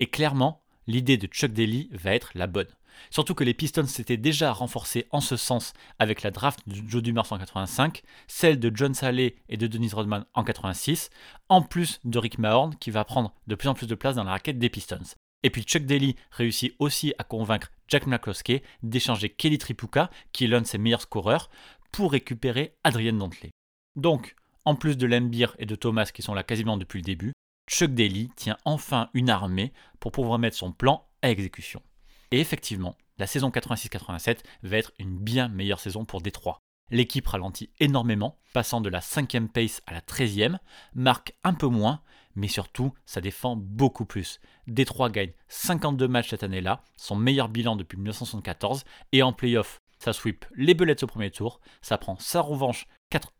Et 0.00 0.08
clairement, 0.08 0.60
l'idée 0.88 1.18
de 1.18 1.28
Chuck 1.28 1.52
Daly 1.52 1.88
va 1.92 2.16
être 2.16 2.32
la 2.34 2.48
bonne. 2.48 2.66
Surtout 3.10 3.34
que 3.34 3.44
les 3.44 3.54
Pistons 3.54 3.86
s'étaient 3.86 4.16
déjà 4.16 4.52
renforcés 4.52 5.06
en 5.10 5.20
ce 5.20 5.36
sens 5.36 5.72
avec 5.98 6.22
la 6.22 6.30
draft 6.30 6.60
de 6.66 6.76
Joe 6.88 7.02
Dumars 7.02 7.32
en 7.32 7.38
85, 7.38 8.02
celle 8.26 8.58
de 8.58 8.70
John 8.74 8.94
Saleh 8.94 9.36
et 9.48 9.56
de 9.56 9.66
Dennis 9.66 9.92
Rodman 9.94 10.24
en 10.34 10.44
86, 10.44 11.10
en 11.48 11.62
plus 11.62 12.00
de 12.04 12.18
Rick 12.18 12.38
Mahorn 12.38 12.76
qui 12.76 12.90
va 12.90 13.04
prendre 13.04 13.34
de 13.46 13.54
plus 13.54 13.68
en 13.68 13.74
plus 13.74 13.86
de 13.86 13.94
place 13.94 14.16
dans 14.16 14.24
la 14.24 14.32
raquette 14.32 14.58
des 14.58 14.70
Pistons. 14.70 15.16
Et 15.42 15.50
puis 15.50 15.62
Chuck 15.62 15.84
Daly 15.84 16.16
réussit 16.30 16.74
aussi 16.78 17.14
à 17.18 17.24
convaincre 17.24 17.70
Jack 17.88 18.06
McCloskey 18.06 18.62
d'échanger 18.82 19.28
Kelly 19.28 19.58
Tripucka, 19.58 20.10
qui 20.32 20.44
est 20.44 20.48
l'un 20.48 20.60
de 20.60 20.66
ses 20.66 20.78
meilleurs 20.78 21.02
scoreurs, 21.02 21.50
pour 21.92 22.12
récupérer 22.12 22.74
Adrian 22.84 23.12
Dantley. 23.12 23.50
Donc, 23.94 24.34
en 24.64 24.74
plus 24.74 24.96
de 24.96 25.06
Lembeer 25.06 25.54
et 25.58 25.66
de 25.66 25.76
Thomas 25.76 26.10
qui 26.12 26.22
sont 26.22 26.34
là 26.34 26.42
quasiment 26.42 26.76
depuis 26.76 26.98
le 26.98 27.04
début, 27.04 27.32
Chuck 27.70 27.94
Daly 27.94 28.30
tient 28.36 28.56
enfin 28.64 29.08
une 29.14 29.30
armée 29.30 29.72
pour 30.00 30.12
pouvoir 30.12 30.38
mettre 30.38 30.56
son 30.56 30.72
plan 30.72 31.06
à 31.22 31.30
exécution. 31.30 31.82
Et 32.30 32.40
effectivement, 32.40 32.96
la 33.18 33.26
saison 33.26 33.50
86-87 33.50 34.38
va 34.62 34.76
être 34.76 34.92
une 34.98 35.18
bien 35.18 35.48
meilleure 35.48 35.80
saison 35.80 36.04
pour 36.04 36.20
Détroit. 36.20 36.58
L'équipe 36.90 37.26
ralentit 37.26 37.70
énormément, 37.80 38.38
passant 38.52 38.80
de 38.80 38.88
la 38.88 39.00
5e 39.00 39.48
pace 39.48 39.82
à 39.86 39.92
la 39.92 40.00
13e, 40.00 40.58
marque 40.94 41.34
un 41.42 41.54
peu 41.54 41.66
moins, 41.66 42.00
mais 42.36 42.46
surtout, 42.46 42.92
ça 43.06 43.20
défend 43.20 43.56
beaucoup 43.56 44.04
plus. 44.04 44.40
Détroit 44.68 45.10
gagne 45.10 45.32
52 45.48 46.06
matchs 46.06 46.30
cette 46.30 46.44
année-là, 46.44 46.84
son 46.96 47.16
meilleur 47.16 47.48
bilan 47.48 47.74
depuis 47.74 47.96
1974, 47.96 48.84
et 49.10 49.22
en 49.22 49.32
playoff, 49.32 49.80
ça 49.98 50.12
sweep 50.12 50.44
les 50.54 50.74
Bullets 50.74 51.02
au 51.02 51.06
premier 51.08 51.30
tour, 51.30 51.60
ça 51.82 51.98
prend 51.98 52.16
sa 52.18 52.40
revanche 52.40 52.86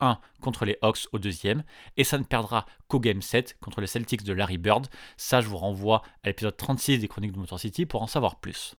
4-1 0.01 0.19
contre 0.41 0.65
les 0.65 0.79
Hawks 0.83 1.09
au 1.13 1.19
deuxième, 1.19 1.65
et 1.97 2.05
ça 2.05 2.19
ne 2.19 2.25
perdra 2.25 2.67
qu'au 2.89 3.01
Game 3.01 3.23
7 3.23 3.59
contre 3.61 3.81
les 3.81 3.87
Celtics 3.87 4.25
de 4.25 4.33
Larry 4.33 4.59
Bird. 4.59 4.89
Ça, 5.17 5.41
je 5.41 5.49
vous 5.49 5.57
renvoie 5.57 6.03
à 6.23 6.29
l'épisode 6.29 6.57
36 6.57 6.99
des 6.99 7.09
Chroniques 7.09 7.33
de 7.33 7.39
Motor 7.39 7.61
City 7.61 7.87
pour 7.87 8.03
en 8.03 8.07
savoir 8.07 8.41
plus. 8.41 8.75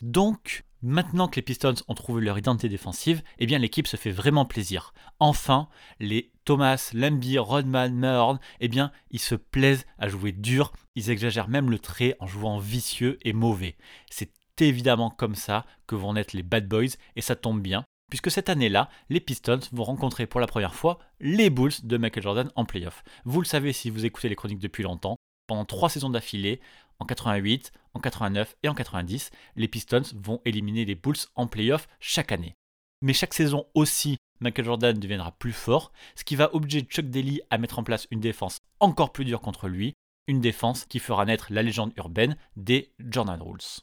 Donc, 0.00 0.64
maintenant 0.80 1.26
que 1.26 1.36
les 1.36 1.42
Pistons 1.42 1.74
ont 1.88 1.94
trouvé 1.94 2.22
leur 2.22 2.38
identité 2.38 2.68
défensive, 2.68 3.22
eh 3.38 3.46
bien 3.46 3.58
l'équipe 3.58 3.88
se 3.88 3.96
fait 3.96 4.12
vraiment 4.12 4.44
plaisir. 4.44 4.92
Enfin, 5.18 5.68
les 5.98 6.32
Thomas, 6.44 6.90
Lambier, 6.94 7.40
Rodman, 7.40 7.94
Mahorn, 7.94 8.38
eh 8.60 8.68
bien, 8.68 8.92
ils 9.10 9.20
se 9.20 9.34
plaisent 9.34 9.86
à 9.98 10.08
jouer 10.08 10.32
dur, 10.32 10.72
ils 10.94 11.10
exagèrent 11.10 11.48
même 11.48 11.70
le 11.70 11.78
trait 11.78 12.16
en 12.20 12.26
jouant 12.26 12.58
vicieux 12.58 13.18
et 13.22 13.32
mauvais. 13.32 13.76
C'est 14.10 14.32
évidemment 14.60 15.10
comme 15.10 15.34
ça 15.34 15.64
que 15.86 15.94
vont 15.94 16.14
naître 16.14 16.34
les 16.34 16.42
Bad 16.42 16.68
Boys, 16.68 16.96
et 17.16 17.20
ça 17.20 17.36
tombe 17.36 17.60
bien, 17.60 17.84
puisque 18.08 18.30
cette 18.30 18.48
année-là, 18.48 18.88
les 19.10 19.20
Pistons 19.20 19.60
vont 19.72 19.84
rencontrer 19.84 20.26
pour 20.26 20.40
la 20.40 20.46
première 20.46 20.74
fois 20.74 20.98
les 21.20 21.50
Bulls 21.50 21.72
de 21.82 21.96
Michael 21.96 22.22
Jordan 22.22 22.50
en 22.56 22.64
playoff. 22.64 23.04
Vous 23.24 23.40
le 23.40 23.46
savez 23.46 23.72
si 23.72 23.90
vous 23.90 24.04
écoutez 24.04 24.28
les 24.28 24.36
chroniques 24.36 24.58
depuis 24.58 24.82
longtemps, 24.82 25.16
pendant 25.46 25.64
trois 25.64 25.88
saisons 25.88 26.10
d'affilée, 26.10 26.60
en 26.98 27.06
88, 27.06 27.72
en 27.94 28.00
89 28.00 28.56
et 28.62 28.68
en 28.68 28.74
90, 28.74 29.30
les 29.56 29.68
Pistons 29.68 30.02
vont 30.14 30.40
éliminer 30.44 30.84
les 30.84 30.94
Bulls 30.94 31.16
en 31.34 31.46
playoff 31.46 31.88
chaque 32.00 32.32
année. 32.32 32.54
Mais 33.02 33.12
chaque 33.12 33.34
saison 33.34 33.66
aussi, 33.74 34.16
Michael 34.40 34.64
Jordan 34.64 34.98
deviendra 34.98 35.32
plus 35.32 35.52
fort, 35.52 35.92
ce 36.16 36.24
qui 36.24 36.36
va 36.36 36.54
obliger 36.54 36.82
Chuck 36.82 37.06
Daly 37.06 37.40
à 37.50 37.58
mettre 37.58 37.78
en 37.78 37.84
place 37.84 38.06
une 38.10 38.20
défense 38.20 38.58
encore 38.80 39.12
plus 39.12 39.24
dure 39.24 39.40
contre 39.40 39.68
lui, 39.68 39.94
une 40.28 40.40
défense 40.40 40.84
qui 40.84 41.00
fera 41.00 41.24
naître 41.24 41.48
la 41.50 41.62
légende 41.62 41.92
urbaine 41.96 42.36
des 42.56 42.92
Jordan 43.00 43.40
Rules. 43.42 43.82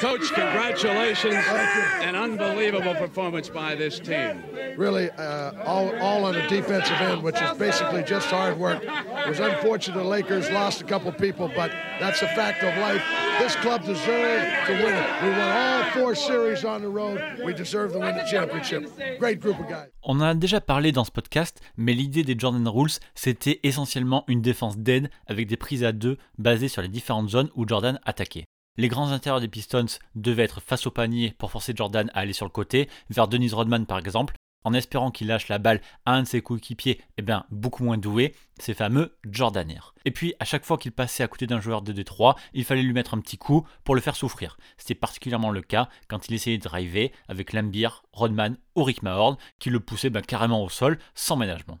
Coach, 0.00 0.32
congratulations. 0.32 1.34
An 1.34 2.14
unbelievable 2.14 2.94
performance 2.94 3.48
by 3.48 3.74
this 3.74 3.98
team. 3.98 4.44
Really, 4.76 5.10
uh, 5.10 5.52
all, 5.64 5.94
all 5.98 6.24
on 6.24 6.34
the 6.34 6.42
defensive 6.42 6.96
end, 7.00 7.22
which 7.22 7.40
is 7.40 7.58
basically 7.58 8.04
just 8.04 8.28
hard 8.28 8.58
work. 8.58 8.82
It 8.84 9.28
was 9.28 9.40
unfortunate 9.40 9.98
the 9.98 10.04
Lakers 10.04 10.48
lost 10.50 10.80
a 10.80 10.84
couple 10.84 11.10
people, 11.12 11.48
but 11.48 11.72
that's 11.98 12.22
a 12.22 12.28
fact 12.28 12.62
of 12.62 12.76
life. 12.78 13.02
This 13.40 13.56
club 13.56 13.84
deserved 13.84 14.66
to 14.66 14.72
win 14.72 14.94
it. 14.94 15.22
We 15.22 15.30
won 15.30 15.40
all 15.40 15.84
four 15.90 16.14
series 16.14 16.64
on 16.64 16.82
the 16.82 16.88
road. 16.88 17.20
We 17.44 17.52
deserve 17.52 17.92
to 17.92 17.98
win 17.98 18.16
the 18.16 18.24
championship. 18.30 18.88
Great 19.18 19.40
group 19.40 19.58
of 19.58 19.68
guys. 19.68 19.88
On 20.02 20.20
en 20.20 20.22
a 20.22 20.34
déjà 20.34 20.60
parlé 20.60 20.92
dans 20.92 21.04
ce 21.04 21.10
podcast, 21.10 21.60
mais 21.76 21.92
l'idée 21.92 22.22
des 22.22 22.36
Jordan 22.38 22.66
Rules, 22.68 22.98
c'était 23.14 23.58
essentiellement 23.64 24.24
une 24.28 24.42
défense 24.42 24.78
dead 24.78 25.10
avec 25.26 25.48
des 25.48 25.56
prises 25.56 25.82
à 25.82 25.92
deux 25.92 26.18
basées 26.38 26.68
sur 26.68 26.82
les 26.82 26.88
différentes 26.88 27.30
zones 27.30 27.50
où 27.56 27.66
Jordan 27.66 27.98
attaquait. 28.04 28.44
Les 28.80 28.86
grands 28.86 29.10
intérieurs 29.10 29.40
des 29.40 29.48
Pistons 29.48 29.98
devaient 30.14 30.44
être 30.44 30.60
face 30.60 30.86
au 30.86 30.92
panier 30.92 31.34
pour 31.36 31.50
forcer 31.50 31.72
Jordan 31.74 32.12
à 32.14 32.20
aller 32.20 32.32
sur 32.32 32.46
le 32.46 32.50
côté, 32.52 32.88
vers 33.10 33.26
Dennis 33.26 33.50
Rodman 33.50 33.86
par 33.86 33.98
exemple, 33.98 34.34
en 34.62 34.72
espérant 34.72 35.10
qu'il 35.10 35.26
lâche 35.26 35.48
la 35.48 35.58
balle 35.58 35.80
à 36.06 36.12
un 36.12 36.22
de 36.22 36.28
ses 36.28 36.42
coéquipiers, 36.42 37.00
eh 37.16 37.22
bien, 37.22 37.44
beaucoup 37.50 37.82
moins 37.82 37.98
doué, 37.98 38.36
ces 38.60 38.74
fameux 38.74 39.18
Jordanaires. 39.28 39.94
Et 40.04 40.12
puis, 40.12 40.34
à 40.38 40.44
chaque 40.44 40.64
fois 40.64 40.78
qu'il 40.78 40.92
passait 40.92 41.24
à 41.24 41.28
côté 41.28 41.48
d'un 41.48 41.60
joueur 41.60 41.82
de 41.82 41.90
Détroit, 41.90 42.36
il 42.52 42.64
fallait 42.64 42.82
lui 42.82 42.92
mettre 42.92 43.14
un 43.14 43.20
petit 43.20 43.36
coup 43.36 43.66
pour 43.82 43.96
le 43.96 44.00
faire 44.00 44.14
souffrir. 44.14 44.56
C'était 44.76 44.94
particulièrement 44.94 45.50
le 45.50 45.62
cas 45.62 45.88
quand 46.06 46.28
il 46.28 46.34
essayait 46.34 46.58
de 46.58 46.62
driver 46.62 47.10
avec 47.26 47.54
Lambier, 47.54 47.88
Rodman 48.12 48.58
ou 48.76 48.84
Rick 48.84 49.02
Mahorn, 49.02 49.38
qui 49.58 49.70
le 49.70 49.80
poussaient 49.80 50.10
ben, 50.10 50.22
carrément 50.22 50.62
au 50.62 50.68
sol, 50.68 51.00
sans 51.16 51.34
ménagement. 51.34 51.80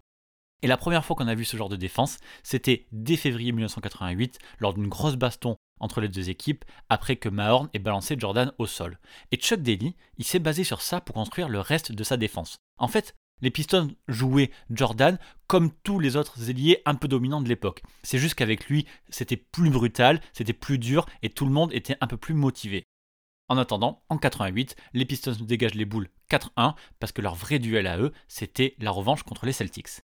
Et 0.62 0.66
la 0.66 0.76
première 0.76 1.04
fois 1.04 1.14
qu'on 1.14 1.28
a 1.28 1.34
vu 1.34 1.44
ce 1.44 1.56
genre 1.56 1.68
de 1.68 1.76
défense, 1.76 2.18
c'était 2.42 2.86
dès 2.90 3.16
février 3.16 3.52
1988, 3.52 4.38
lors 4.58 4.74
d'une 4.74 4.88
grosse 4.88 5.16
baston 5.16 5.56
entre 5.78 6.00
les 6.00 6.08
deux 6.08 6.30
équipes, 6.30 6.64
après 6.88 7.16
que 7.16 7.28
Mahorn 7.28 7.68
ait 7.72 7.78
balancé 7.78 8.16
Jordan 8.18 8.52
au 8.58 8.66
sol. 8.66 8.98
Et 9.30 9.36
Chuck 9.36 9.60
Daly, 9.60 9.94
il 10.16 10.24
s'est 10.24 10.40
basé 10.40 10.64
sur 10.64 10.82
ça 10.82 11.00
pour 11.00 11.14
construire 11.14 11.48
le 11.48 11.60
reste 11.60 11.92
de 11.92 12.02
sa 12.02 12.16
défense. 12.16 12.56
En 12.78 12.88
fait, 12.88 13.14
les 13.40 13.52
Pistons 13.52 13.94
jouaient 14.08 14.50
Jordan 14.70 15.18
comme 15.46 15.70
tous 15.84 16.00
les 16.00 16.16
autres 16.16 16.50
ailiers 16.50 16.82
un 16.86 16.96
peu 16.96 17.06
dominants 17.06 17.40
de 17.40 17.48
l'époque. 17.48 17.82
C'est 18.02 18.18
juste 18.18 18.34
qu'avec 18.34 18.66
lui, 18.66 18.86
c'était 19.10 19.36
plus 19.36 19.70
brutal, 19.70 20.20
c'était 20.32 20.52
plus 20.52 20.78
dur 20.78 21.06
et 21.22 21.30
tout 21.30 21.44
le 21.44 21.52
monde 21.52 21.72
était 21.72 21.96
un 22.00 22.08
peu 22.08 22.16
plus 22.16 22.34
motivé. 22.34 22.82
En 23.48 23.56
attendant, 23.56 24.02
en 24.08 24.18
88, 24.18 24.74
les 24.92 25.04
Pistons 25.04 25.36
dégagent 25.40 25.74
les 25.74 25.84
boules 25.84 26.08
4-1 26.30 26.74
parce 26.98 27.12
que 27.12 27.22
leur 27.22 27.36
vrai 27.36 27.60
duel 27.60 27.86
à 27.86 27.98
eux, 27.98 28.12
c'était 28.26 28.74
la 28.78 28.90
revanche 28.90 29.22
contre 29.22 29.46
les 29.46 29.52
Celtics. 29.52 30.00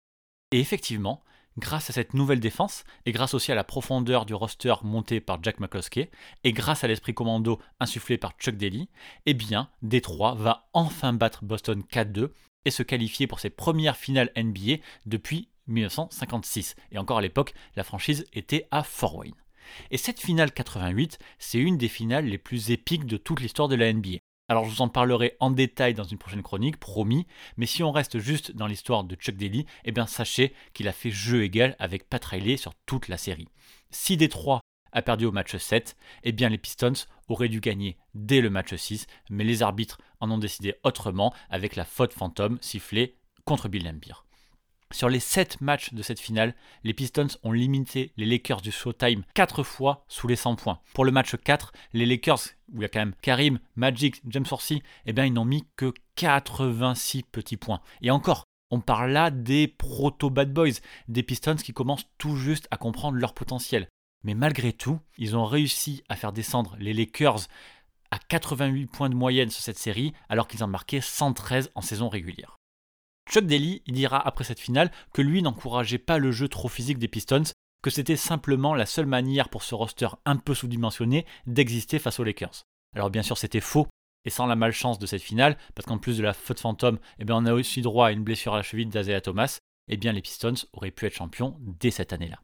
Et 0.50 0.60
effectivement, 0.60 1.22
grâce 1.58 1.90
à 1.90 1.92
cette 1.92 2.14
nouvelle 2.14 2.40
défense, 2.40 2.84
et 3.06 3.12
grâce 3.12 3.34
aussi 3.34 3.52
à 3.52 3.54
la 3.54 3.64
profondeur 3.64 4.26
du 4.26 4.34
roster 4.34 4.74
monté 4.82 5.20
par 5.20 5.42
Jack 5.42 5.60
McCloskey, 5.60 6.10
et 6.42 6.52
grâce 6.52 6.84
à 6.84 6.88
l'esprit 6.88 7.14
commando 7.14 7.60
insufflé 7.80 8.18
par 8.18 8.32
Chuck 8.38 8.56
Daly, 8.56 8.88
eh 9.26 9.34
bien, 9.34 9.70
Détroit 9.82 10.34
va 10.34 10.68
enfin 10.72 11.12
battre 11.12 11.44
Boston 11.44 11.82
4-2 11.90 12.30
et 12.64 12.70
se 12.70 12.82
qualifier 12.82 13.26
pour 13.26 13.40
ses 13.40 13.50
premières 13.50 13.96
finales 13.96 14.32
NBA 14.36 14.76
depuis 15.06 15.48
1956. 15.66 16.76
Et 16.92 16.98
encore 16.98 17.18
à 17.18 17.22
l'époque, 17.22 17.54
la 17.76 17.84
franchise 17.84 18.26
était 18.32 18.66
à 18.70 18.82
Fort 18.82 19.16
Wayne. 19.16 19.34
Et 19.90 19.96
cette 19.96 20.20
finale 20.20 20.52
88, 20.52 21.18
c'est 21.38 21.58
une 21.58 21.78
des 21.78 21.88
finales 21.88 22.26
les 22.26 22.38
plus 22.38 22.70
épiques 22.70 23.06
de 23.06 23.16
toute 23.16 23.40
l'histoire 23.40 23.68
de 23.68 23.76
la 23.76 23.92
NBA. 23.92 24.18
Alors 24.46 24.66
je 24.66 24.70
vous 24.70 24.82
en 24.82 24.88
parlerai 24.88 25.36
en 25.40 25.50
détail 25.50 25.94
dans 25.94 26.04
une 26.04 26.18
prochaine 26.18 26.42
chronique, 26.42 26.78
promis, 26.78 27.26
mais 27.56 27.64
si 27.64 27.82
on 27.82 27.92
reste 27.92 28.18
juste 28.18 28.52
dans 28.52 28.66
l'histoire 28.66 29.04
de 29.04 29.14
Chuck 29.14 29.36
Daly, 29.36 29.64
eh 29.84 29.92
bien 29.92 30.06
sachez 30.06 30.52
qu'il 30.74 30.86
a 30.86 30.92
fait 30.92 31.10
jeu 31.10 31.44
égal 31.44 31.76
avec 31.78 32.08
Pat 32.08 32.22
Riley 32.22 32.58
sur 32.58 32.74
toute 32.84 33.08
la 33.08 33.16
série. 33.16 33.48
Si 33.90 34.18
Détroit 34.18 34.60
a 34.92 35.00
perdu 35.00 35.24
au 35.24 35.32
match 35.32 35.56
7, 35.56 35.96
eh 36.24 36.32
bien 36.32 36.50
les 36.50 36.58
Pistons 36.58 36.92
auraient 37.28 37.48
dû 37.48 37.60
gagner 37.60 37.96
dès 38.14 38.42
le 38.42 38.50
match 38.50 38.74
6, 38.74 39.06
mais 39.30 39.44
les 39.44 39.62
arbitres 39.62 39.98
en 40.20 40.30
ont 40.30 40.38
décidé 40.38 40.74
autrement 40.84 41.32
avec 41.48 41.74
la 41.74 41.86
faute 41.86 42.12
fantôme 42.12 42.58
sifflée 42.60 43.16
contre 43.46 43.68
Bill 43.68 43.84
Laimbeer. 43.84 44.23
Sur 44.94 45.08
les 45.08 45.18
7 45.18 45.60
matchs 45.60 45.92
de 45.92 46.04
cette 46.04 46.20
finale, 46.20 46.54
les 46.84 46.94
Pistons 46.94 47.26
ont 47.42 47.50
limité 47.50 48.12
les 48.16 48.26
Lakers 48.26 48.60
du 48.60 48.70
Showtime 48.70 49.24
4 49.34 49.64
fois 49.64 50.04
sous 50.06 50.28
les 50.28 50.36
100 50.36 50.54
points. 50.54 50.78
Pour 50.92 51.04
le 51.04 51.10
match 51.10 51.34
4, 51.34 51.72
les 51.94 52.06
Lakers, 52.06 52.38
où 52.72 52.76
il 52.76 52.82
y 52.82 52.84
a 52.84 52.88
quand 52.88 53.00
même 53.00 53.16
Karim, 53.20 53.58
Magic, 53.74 54.22
James 54.28 54.46
Horsey, 54.48 54.84
eh 55.06 55.12
bien 55.12 55.24
ils 55.24 55.32
n'ont 55.32 55.44
mis 55.44 55.66
que 55.74 55.92
86 56.14 57.24
petits 57.24 57.56
points. 57.56 57.80
Et 58.02 58.12
encore, 58.12 58.44
on 58.70 58.78
parle 58.78 59.10
là 59.10 59.32
des 59.32 59.66
proto-bad 59.66 60.52
boys, 60.52 60.78
des 61.08 61.24
Pistons 61.24 61.56
qui 61.56 61.72
commencent 61.72 62.06
tout 62.16 62.36
juste 62.36 62.68
à 62.70 62.76
comprendre 62.76 63.18
leur 63.18 63.34
potentiel. 63.34 63.88
Mais 64.22 64.34
malgré 64.34 64.72
tout, 64.72 65.00
ils 65.18 65.36
ont 65.36 65.44
réussi 65.44 66.04
à 66.08 66.14
faire 66.14 66.32
descendre 66.32 66.76
les 66.78 66.94
Lakers 66.94 67.48
à 68.12 68.20
88 68.20 68.86
points 68.86 69.10
de 69.10 69.16
moyenne 69.16 69.50
sur 69.50 69.60
cette 69.60 69.76
série, 69.76 70.12
alors 70.28 70.46
qu'ils 70.46 70.62
en 70.62 70.68
marquaient 70.68 71.00
113 71.00 71.72
en 71.74 71.80
saison 71.80 72.08
régulière. 72.08 72.58
Chuck 73.28 73.46
Daly 73.46 73.82
dira 73.86 74.24
après 74.26 74.44
cette 74.44 74.60
finale 74.60 74.90
que 75.12 75.22
lui 75.22 75.42
n'encourageait 75.42 75.98
pas 75.98 76.18
le 76.18 76.30
jeu 76.30 76.48
trop 76.48 76.68
physique 76.68 76.98
des 76.98 77.08
Pistons, 77.08 77.44
que 77.82 77.90
c'était 77.90 78.16
simplement 78.16 78.74
la 78.74 78.86
seule 78.86 79.06
manière 79.06 79.48
pour 79.48 79.62
ce 79.62 79.74
roster 79.74 80.08
un 80.24 80.36
peu 80.36 80.54
sous-dimensionné 80.54 81.26
d'exister 81.46 81.98
face 81.98 82.20
aux 82.20 82.24
Lakers. 82.24 82.62
Alors 82.94 83.10
bien 83.10 83.22
sûr 83.22 83.38
c'était 83.38 83.60
faux, 83.60 83.88
et 84.24 84.30
sans 84.30 84.46
la 84.46 84.56
malchance 84.56 84.98
de 84.98 85.06
cette 85.06 85.22
finale, 85.22 85.58
parce 85.74 85.86
qu'en 85.86 85.98
plus 85.98 86.16
de 86.16 86.22
la 86.22 86.32
faute 86.32 86.60
fantôme, 86.60 86.98
eh 87.18 87.24
bien 87.24 87.36
on 87.36 87.46
a 87.46 87.52
aussi 87.52 87.82
droit 87.82 88.08
à 88.08 88.12
une 88.12 88.24
blessure 88.24 88.54
à 88.54 88.58
la 88.58 88.62
cheville 88.62 88.86
d'Azea 88.86 89.20
Thomas, 89.20 89.58
eh 89.88 89.96
bien 89.96 90.12
les 90.12 90.22
Pistons 90.22 90.54
auraient 90.72 90.90
pu 90.90 91.06
être 91.06 91.14
champions 91.14 91.56
dès 91.60 91.90
cette 91.90 92.12
année-là. 92.12 92.40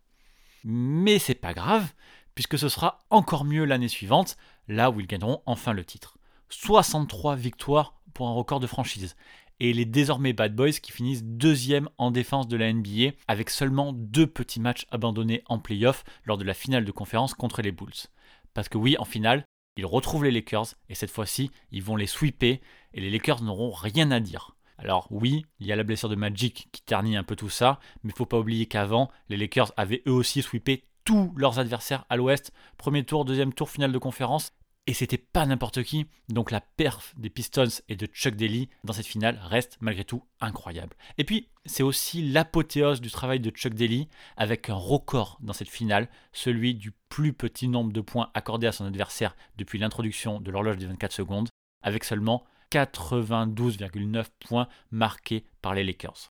Mais 0.64 1.18
c'est 1.18 1.34
pas 1.34 1.54
grave, 1.54 1.90
puisque 2.34 2.58
ce 2.58 2.68
sera 2.68 2.98
encore 3.08 3.44
mieux 3.44 3.64
l'année 3.64 3.88
suivante, 3.88 4.36
là 4.68 4.90
où 4.90 5.00
ils 5.00 5.06
gagneront 5.06 5.42
enfin 5.46 5.72
le 5.72 5.84
titre. 5.84 6.18
63 6.50 7.36
victoires 7.36 7.94
pour 8.12 8.28
un 8.28 8.34
record 8.34 8.60
de 8.60 8.66
franchise 8.66 9.16
et 9.60 9.72
les 9.72 9.84
désormais 9.84 10.32
Bad 10.32 10.56
Boys 10.56 10.72
qui 10.72 10.90
finissent 10.90 11.22
deuxième 11.22 11.88
en 11.98 12.10
défense 12.10 12.48
de 12.48 12.56
la 12.56 12.72
NBA 12.72 13.12
avec 13.28 13.50
seulement 13.50 13.92
deux 13.92 14.26
petits 14.26 14.60
matchs 14.60 14.86
abandonnés 14.90 15.42
en 15.46 15.58
playoff 15.58 16.02
lors 16.24 16.38
de 16.38 16.44
la 16.44 16.54
finale 16.54 16.84
de 16.84 16.92
conférence 16.92 17.34
contre 17.34 17.62
les 17.62 17.70
Bulls. 17.72 18.08
Parce 18.54 18.68
que 18.68 18.78
oui, 18.78 18.96
en 18.98 19.04
finale, 19.04 19.44
ils 19.76 19.86
retrouvent 19.86 20.24
les 20.24 20.30
Lakers 20.30 20.74
et 20.88 20.94
cette 20.94 21.10
fois-ci, 21.10 21.50
ils 21.70 21.82
vont 21.82 21.96
les 21.96 22.06
sweeper 22.06 22.58
et 22.94 23.00
les 23.00 23.10
Lakers 23.10 23.42
n'auront 23.42 23.70
rien 23.70 24.10
à 24.10 24.20
dire. 24.20 24.56
Alors 24.78 25.06
oui, 25.10 25.44
il 25.58 25.66
y 25.66 25.72
a 25.72 25.76
la 25.76 25.84
blessure 25.84 26.08
de 26.08 26.16
Magic 26.16 26.68
qui 26.72 26.82
ternit 26.82 27.16
un 27.16 27.22
peu 27.22 27.36
tout 27.36 27.50
ça, 27.50 27.80
mais 28.02 28.12
faut 28.16 28.26
pas 28.26 28.38
oublier 28.38 28.64
qu'avant, 28.64 29.10
les 29.28 29.36
Lakers 29.36 29.72
avaient 29.76 30.02
eux 30.06 30.12
aussi 30.12 30.40
sweepé 30.40 30.84
tous 31.04 31.32
leurs 31.36 31.58
adversaires 31.58 32.06
à 32.08 32.16
l'ouest, 32.16 32.52
premier 32.78 33.04
tour, 33.04 33.24
deuxième 33.24 33.52
tour, 33.52 33.68
finale 33.68 33.92
de 33.92 33.98
conférence, 33.98 34.52
et 34.90 34.92
c'était 34.92 35.18
pas 35.18 35.46
n'importe 35.46 35.84
qui, 35.84 36.08
donc 36.30 36.50
la 36.50 36.60
perf 36.60 37.14
des 37.16 37.30
Pistons 37.30 37.80
et 37.88 37.94
de 37.94 38.06
Chuck 38.06 38.34
Daly 38.34 38.68
dans 38.82 38.92
cette 38.92 39.06
finale 39.06 39.38
reste 39.40 39.76
malgré 39.80 40.02
tout 40.02 40.24
incroyable. 40.40 40.96
Et 41.16 41.22
puis, 41.22 41.46
c'est 41.64 41.84
aussi 41.84 42.28
l'apothéose 42.28 43.00
du 43.00 43.08
travail 43.08 43.38
de 43.38 43.50
Chuck 43.50 43.72
Daly 43.74 44.08
avec 44.36 44.68
un 44.68 44.74
record 44.74 45.38
dans 45.42 45.52
cette 45.52 45.68
finale, 45.68 46.08
celui 46.32 46.74
du 46.74 46.90
plus 47.08 47.32
petit 47.32 47.68
nombre 47.68 47.92
de 47.92 48.00
points 48.00 48.32
accordés 48.34 48.66
à 48.66 48.72
son 48.72 48.84
adversaire 48.84 49.36
depuis 49.56 49.78
l'introduction 49.78 50.40
de 50.40 50.50
l'horloge 50.50 50.78
des 50.78 50.86
24 50.86 51.12
secondes, 51.12 51.50
avec 51.84 52.02
seulement 52.02 52.42
92,9 52.72 54.24
points 54.40 54.66
marqués 54.90 55.44
par 55.62 55.74
les 55.74 55.84
Lakers. 55.84 56.32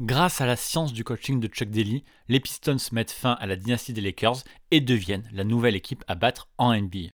Grâce 0.00 0.40
à 0.40 0.46
la 0.46 0.56
science 0.56 0.92
du 0.92 1.04
coaching 1.04 1.38
de 1.38 1.46
Chuck 1.46 1.70
Daly, 1.70 2.02
les 2.26 2.40
Pistons 2.40 2.76
mettent 2.90 3.12
fin 3.12 3.34
à 3.34 3.46
la 3.46 3.54
dynastie 3.54 3.92
des 3.92 4.00
Lakers 4.00 4.42
et 4.72 4.80
deviennent 4.80 5.28
la 5.30 5.44
nouvelle 5.44 5.76
équipe 5.76 6.02
à 6.08 6.16
battre 6.16 6.48
en 6.58 6.74
NBA. 6.74 7.10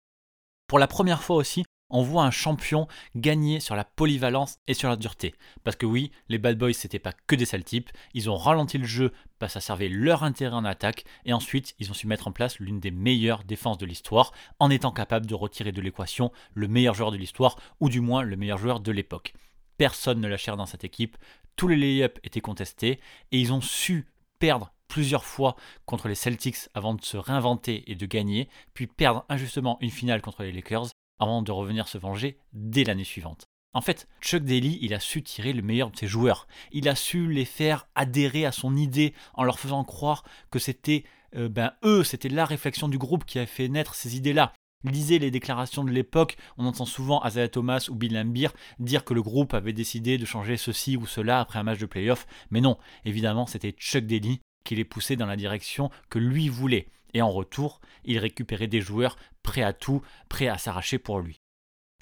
Pour 0.66 0.78
la 0.78 0.86
première 0.86 1.22
fois 1.22 1.36
aussi, 1.36 1.64
on 1.90 2.02
voit 2.02 2.24
un 2.24 2.30
champion 2.30 2.88
gagner 3.14 3.60
sur 3.60 3.76
la 3.76 3.84
polyvalence 3.84 4.58
et 4.66 4.74
sur 4.74 4.88
la 4.88 4.96
dureté. 4.96 5.34
Parce 5.62 5.76
que 5.76 5.84
oui, 5.86 6.10
les 6.28 6.38
Bad 6.38 6.58
Boys, 6.58 6.72
c'était 6.72 6.98
pas 6.98 7.12
que 7.26 7.36
des 7.36 7.44
sales 7.44 7.64
types, 7.64 7.90
ils 8.14 8.30
ont 8.30 8.36
ralenti 8.36 8.78
le 8.78 8.86
jeu 8.86 9.12
parce 9.38 9.52
que 9.52 9.60
ça 9.60 9.66
servait 9.66 9.88
leur 9.88 10.24
intérêt 10.24 10.56
en 10.56 10.64
attaque, 10.64 11.04
et 11.26 11.32
ensuite 11.32 11.74
ils 11.78 11.90
ont 11.90 11.94
su 11.94 12.06
mettre 12.06 12.28
en 12.28 12.32
place 12.32 12.58
l'une 12.58 12.80
des 12.80 12.90
meilleures 12.90 13.44
défenses 13.44 13.78
de 13.78 13.86
l'histoire, 13.86 14.32
en 14.58 14.70
étant 14.70 14.90
capable 14.90 15.26
de 15.26 15.34
retirer 15.34 15.70
de 15.70 15.82
l'équation 15.82 16.32
le 16.54 16.66
meilleur 16.66 16.94
joueur 16.94 17.12
de 17.12 17.16
l'histoire, 17.16 17.60
ou 17.80 17.90
du 17.90 18.00
moins 18.00 18.22
le 18.22 18.36
meilleur 18.36 18.58
joueur 18.58 18.80
de 18.80 18.90
l'époque. 18.90 19.34
Personne 19.76 20.20
ne 20.20 20.28
lâchait 20.28 20.56
dans 20.56 20.66
cette 20.66 20.84
équipe, 20.84 21.18
tous 21.56 21.68
les 21.68 21.76
lay-ups 21.76 22.20
étaient 22.24 22.40
contestés, 22.40 23.00
et 23.30 23.38
ils 23.38 23.52
ont 23.52 23.60
su 23.60 24.06
perdre 24.38 24.73
plusieurs 24.88 25.24
fois 25.24 25.56
contre 25.86 26.08
les 26.08 26.14
Celtics 26.14 26.68
avant 26.74 26.94
de 26.94 27.02
se 27.02 27.16
réinventer 27.16 27.90
et 27.90 27.94
de 27.94 28.06
gagner, 28.06 28.48
puis 28.74 28.86
perdre 28.86 29.24
injustement 29.28 29.78
une 29.80 29.90
finale 29.90 30.22
contre 30.22 30.42
les 30.42 30.52
Lakers 30.52 30.88
avant 31.18 31.42
de 31.42 31.52
revenir 31.52 31.88
se 31.88 31.98
venger 31.98 32.38
dès 32.52 32.84
l'année 32.84 33.04
suivante. 33.04 33.44
En 33.72 33.80
fait, 33.80 34.08
Chuck 34.20 34.44
Daly, 34.44 34.78
il 34.82 34.94
a 34.94 35.00
su 35.00 35.22
tirer 35.22 35.52
le 35.52 35.62
meilleur 35.62 35.90
de 35.90 35.96
ses 35.96 36.06
joueurs. 36.06 36.46
Il 36.70 36.88
a 36.88 36.94
su 36.94 37.30
les 37.30 37.44
faire 37.44 37.88
adhérer 37.96 38.46
à 38.46 38.52
son 38.52 38.76
idée 38.76 39.14
en 39.34 39.42
leur 39.42 39.58
faisant 39.58 39.82
croire 39.82 40.22
que 40.50 40.60
c'était 40.60 41.04
euh, 41.34 41.48
ben, 41.48 41.72
eux, 41.82 42.04
c'était 42.04 42.28
la 42.28 42.44
réflexion 42.44 42.88
du 42.88 42.98
groupe 42.98 43.24
qui 43.24 43.40
a 43.40 43.46
fait 43.46 43.68
naître 43.68 43.96
ces 43.96 44.16
idées-là. 44.16 44.52
Lisez 44.84 45.18
les 45.18 45.30
déclarations 45.30 45.82
de 45.82 45.90
l'époque, 45.90 46.36
on 46.58 46.66
entend 46.66 46.84
souvent 46.84 47.24
Isaiah 47.24 47.48
Thomas 47.48 47.86
ou 47.88 47.94
Bill 47.94 48.12
Laimbeer 48.12 48.50
dire 48.78 49.04
que 49.04 49.14
le 49.14 49.22
groupe 49.22 49.54
avait 49.54 49.72
décidé 49.72 50.18
de 50.18 50.26
changer 50.26 50.58
ceci 50.58 50.98
ou 50.98 51.06
cela 51.06 51.40
après 51.40 51.58
un 51.58 51.62
match 51.62 51.78
de 51.78 51.86
playoff, 51.86 52.26
mais 52.50 52.60
non, 52.60 52.76
évidemment 53.06 53.46
c'était 53.46 53.72
Chuck 53.72 54.04
Daly 54.04 54.40
qui 54.64 54.74
les 54.74 54.84
poussait 54.84 55.16
dans 55.16 55.26
la 55.26 55.36
direction 55.36 55.90
que 56.10 56.18
lui 56.18 56.48
voulait, 56.48 56.88
et 57.12 57.22
en 57.22 57.30
retour, 57.30 57.80
il 58.04 58.18
récupérait 58.18 58.66
des 58.66 58.80
joueurs 58.80 59.16
prêts 59.42 59.62
à 59.62 59.72
tout, 59.72 60.02
prêts 60.28 60.48
à 60.48 60.58
s'arracher 60.58 60.98
pour 60.98 61.20
lui. 61.20 61.40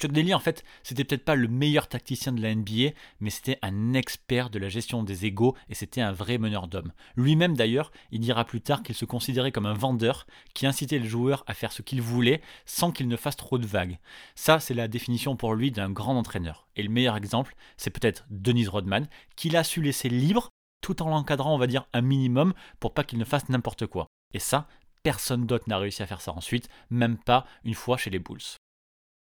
Chuck 0.01 0.11
Daly, 0.11 0.35
en 0.35 0.40
fait, 0.40 0.64
c'était 0.83 1.05
peut-être 1.05 1.25
pas 1.25 1.37
le 1.37 1.46
meilleur 1.46 1.87
tacticien 1.87 2.33
de 2.33 2.42
la 2.42 2.53
NBA, 2.53 2.90
mais 3.20 3.31
c'était 3.31 3.59
un 3.62 3.94
expert 3.94 4.51
de 4.51 4.59
la 4.59 4.68
gestion 4.68 5.05
des 5.05 5.27
égaux 5.27 5.55
et 5.68 5.77
c'était 5.77 6.01
un 6.01 6.11
vrai 6.11 6.38
meneur 6.38 6.66
d'hommes. 6.66 6.92
Lui-même 7.14 7.57
d'ailleurs, 7.57 7.92
il 8.11 8.18
dira 8.18 8.44
plus 8.44 8.61
tard 8.61 8.83
qu'il 8.83 8.96
se 8.96 9.05
considérait 9.05 9.53
comme 9.53 9.66
un 9.66 9.75
vendeur 9.75 10.27
qui 10.55 10.66
incitait 10.66 10.98
le 10.98 11.07
joueur 11.07 11.44
à 11.46 11.55
faire 11.55 11.70
ce 11.70 11.83
qu'il 11.83 12.03
voulait 12.03 12.40
sans 12.66 12.90
qu'il 12.90 13.07
ne 13.07 13.16
fasse 13.16 13.37
trop 13.37 13.59
de 13.59 13.66
vagues. 13.66 13.98
Ça, 14.35 14.59
c'est 14.59 14.75
la 14.75 14.88
définition 14.88 15.37
pour 15.37 15.55
lui 15.55 15.70
d'un 15.70 15.90
grand 15.90 16.18
entraîneur. 16.18 16.66
Et 16.75 16.83
le 16.83 16.88
meilleur 16.88 17.16
exemple, 17.16 17.55
c'est 17.77 17.90
peut-être 17.90 18.27
Denise 18.29 18.70
Rodman, 18.70 19.07
qu'il 19.37 19.57
a 19.57 19.62
su 19.62 19.83
laisser 19.83 20.09
libre 20.09 20.48
tout 20.83 21.01
en 21.01 21.09
l'encadrant, 21.09 21.55
on 21.55 21.59
va 21.59 21.66
dire, 21.66 21.87
un 21.95 22.03
minimum 22.03 22.53
pour 22.79 22.92
pas 22.92 23.05
qu'il 23.05 23.18
ne 23.18 23.25
fasse 23.25 23.49
n'importe 23.49 23.87
quoi. 23.87 24.07
Et 24.35 24.38
ça, 24.38 24.68
personne 25.03 25.47
d'autre 25.47 25.64
n'a 25.68 25.79
réussi 25.79 26.03
à 26.03 26.07
faire 26.07 26.21
ça 26.21 26.33
ensuite, 26.33 26.68
même 26.90 27.16
pas 27.16 27.47
une 27.64 27.75
fois 27.75 27.97
chez 27.97 28.11
les 28.11 28.18
Bulls. 28.18 28.59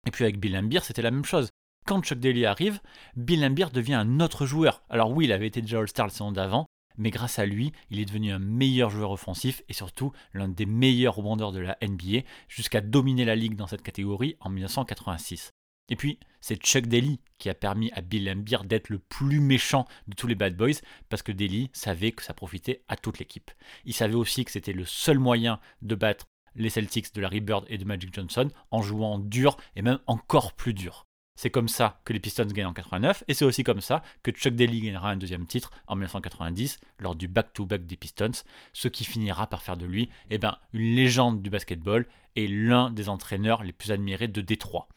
Et 0.06 0.12
puis 0.12 0.24
avec 0.24 0.40
Bill 0.40 0.54
Laimbeer, 0.54 0.84
c'était 0.84 1.02
la 1.02 1.12
même 1.12 1.26
chose. 1.26 1.50
Quand 1.86 2.02
Chuck 2.02 2.20
Daly 2.20 2.46
arrive, 2.46 2.80
Bill 3.16 3.42
Laimbeer 3.42 3.72
devient 3.72 3.96
un 3.96 4.20
autre 4.20 4.46
joueur. 4.46 4.84
Alors 4.90 5.12
oui, 5.12 5.26
il 5.26 5.32
avait 5.32 5.48
été 5.48 5.62
déjà 5.62 5.80
All-Star 5.80 6.08
le 6.08 6.12
saison 6.12 6.32
d'avant, 6.32 6.66
mais 6.98 7.12
grâce 7.12 7.40
à 7.40 7.46
lui, 7.46 7.72
il 7.90 8.00
est 8.00 8.06
devenu 8.06 8.32
un 8.32 8.40
meilleur 8.40 8.90
joueur 8.90 9.12
offensif 9.12 9.62
et 9.70 9.74
surtout 9.74 10.12
l'un 10.34 10.48
des 10.48 10.66
meilleurs 10.66 11.16
rebondeurs 11.16 11.52
de 11.52 11.60
la 11.60 11.78
NBA, 11.82 12.22
jusqu'à 12.48 12.82
dominer 12.82 13.26
la 13.26 13.36
ligue 13.36 13.56
dans 13.56 13.68
cette 13.68 13.84
catégorie 13.84 14.36
en 14.40 14.50
1986. 14.50 15.52
Et 15.90 15.96
puis, 15.96 16.20
c'est 16.42 16.62
Chuck 16.62 16.88
Daly 16.88 17.20
qui 17.38 17.50
a 17.50 17.54
permis 17.54 17.92
à 17.92 18.02
Bill 18.02 18.24
Laimbeer 18.24 18.64
d'être 18.64 18.90
le 18.90 19.00
plus 19.00 19.40
méchant 19.40 19.86
de 20.08 20.16
tous 20.16 20.28
les 20.28 20.36
bad 20.36 20.56
boys, 20.56 20.82
parce 21.10 21.22
que 21.22 21.32
Daly 21.32 21.70
savait 21.74 22.12
que 22.12 22.24
ça 22.24 22.34
profitait 22.34 22.84
à 22.88 22.96
toute 22.96 23.20
l'équipe. 23.20 23.52
Il 23.86 23.94
savait 23.94 24.16
aussi 24.16 24.44
que 24.46 24.52
c'était 24.52 24.74
le 24.74 24.86
seul 24.86 25.20
moyen 25.20 25.60
de 25.82 25.96
battre 25.96 26.26
les 26.56 26.70
Celtics 26.70 27.14
de 27.14 27.22
Larry 27.22 27.42
Bird 27.42 27.66
et 27.70 27.78
de 27.78 27.86
Magic 27.86 28.14
Johnson 28.14 28.50
en 28.72 28.82
jouant 28.82 29.20
dur 29.20 29.58
et 29.76 29.82
même 29.82 30.00
encore 30.08 30.54
plus 30.54 30.74
dur. 30.74 31.06
C'est 31.36 31.52
comme 31.52 31.68
ça 31.68 32.02
que 32.04 32.14
les 32.14 32.20
Pistons 32.20 32.46
gagnent 32.46 32.66
en 32.66 32.74
89 32.74 33.24
et 33.28 33.36
c'est 33.36 33.46
aussi 33.46 33.64
comme 33.64 33.80
ça 33.80 34.02
que 34.24 34.32
Chuck 34.32 34.56
Daly 34.56 34.82
gagnera 34.82 35.12
un 35.12 35.18
deuxième 35.18 35.46
titre 35.46 35.70
en 35.86 35.96
1990 35.96 36.80
lors 36.98 37.16
du 37.16 37.28
back-to-back 37.28 37.86
des 37.86 37.96
Pistons, 37.96 38.32
ce 38.74 38.88
qui 38.88 39.06
finira 39.06 39.46
par 39.46 39.62
faire 39.62 39.78
de 39.78 39.86
lui 39.86 40.10
eh 40.32 40.40
ben, 40.40 40.58
une 40.74 40.96
légende 40.96 41.44
du 41.44 41.52
basketball 41.52 42.08
et 42.36 42.48
l'un 42.48 42.90
des 42.90 43.08
entraîneurs 43.08 43.64
les 43.64 43.72
plus 43.72 43.92
admirés 43.92 44.28
de 44.28 44.42
Détroit. 44.42 44.88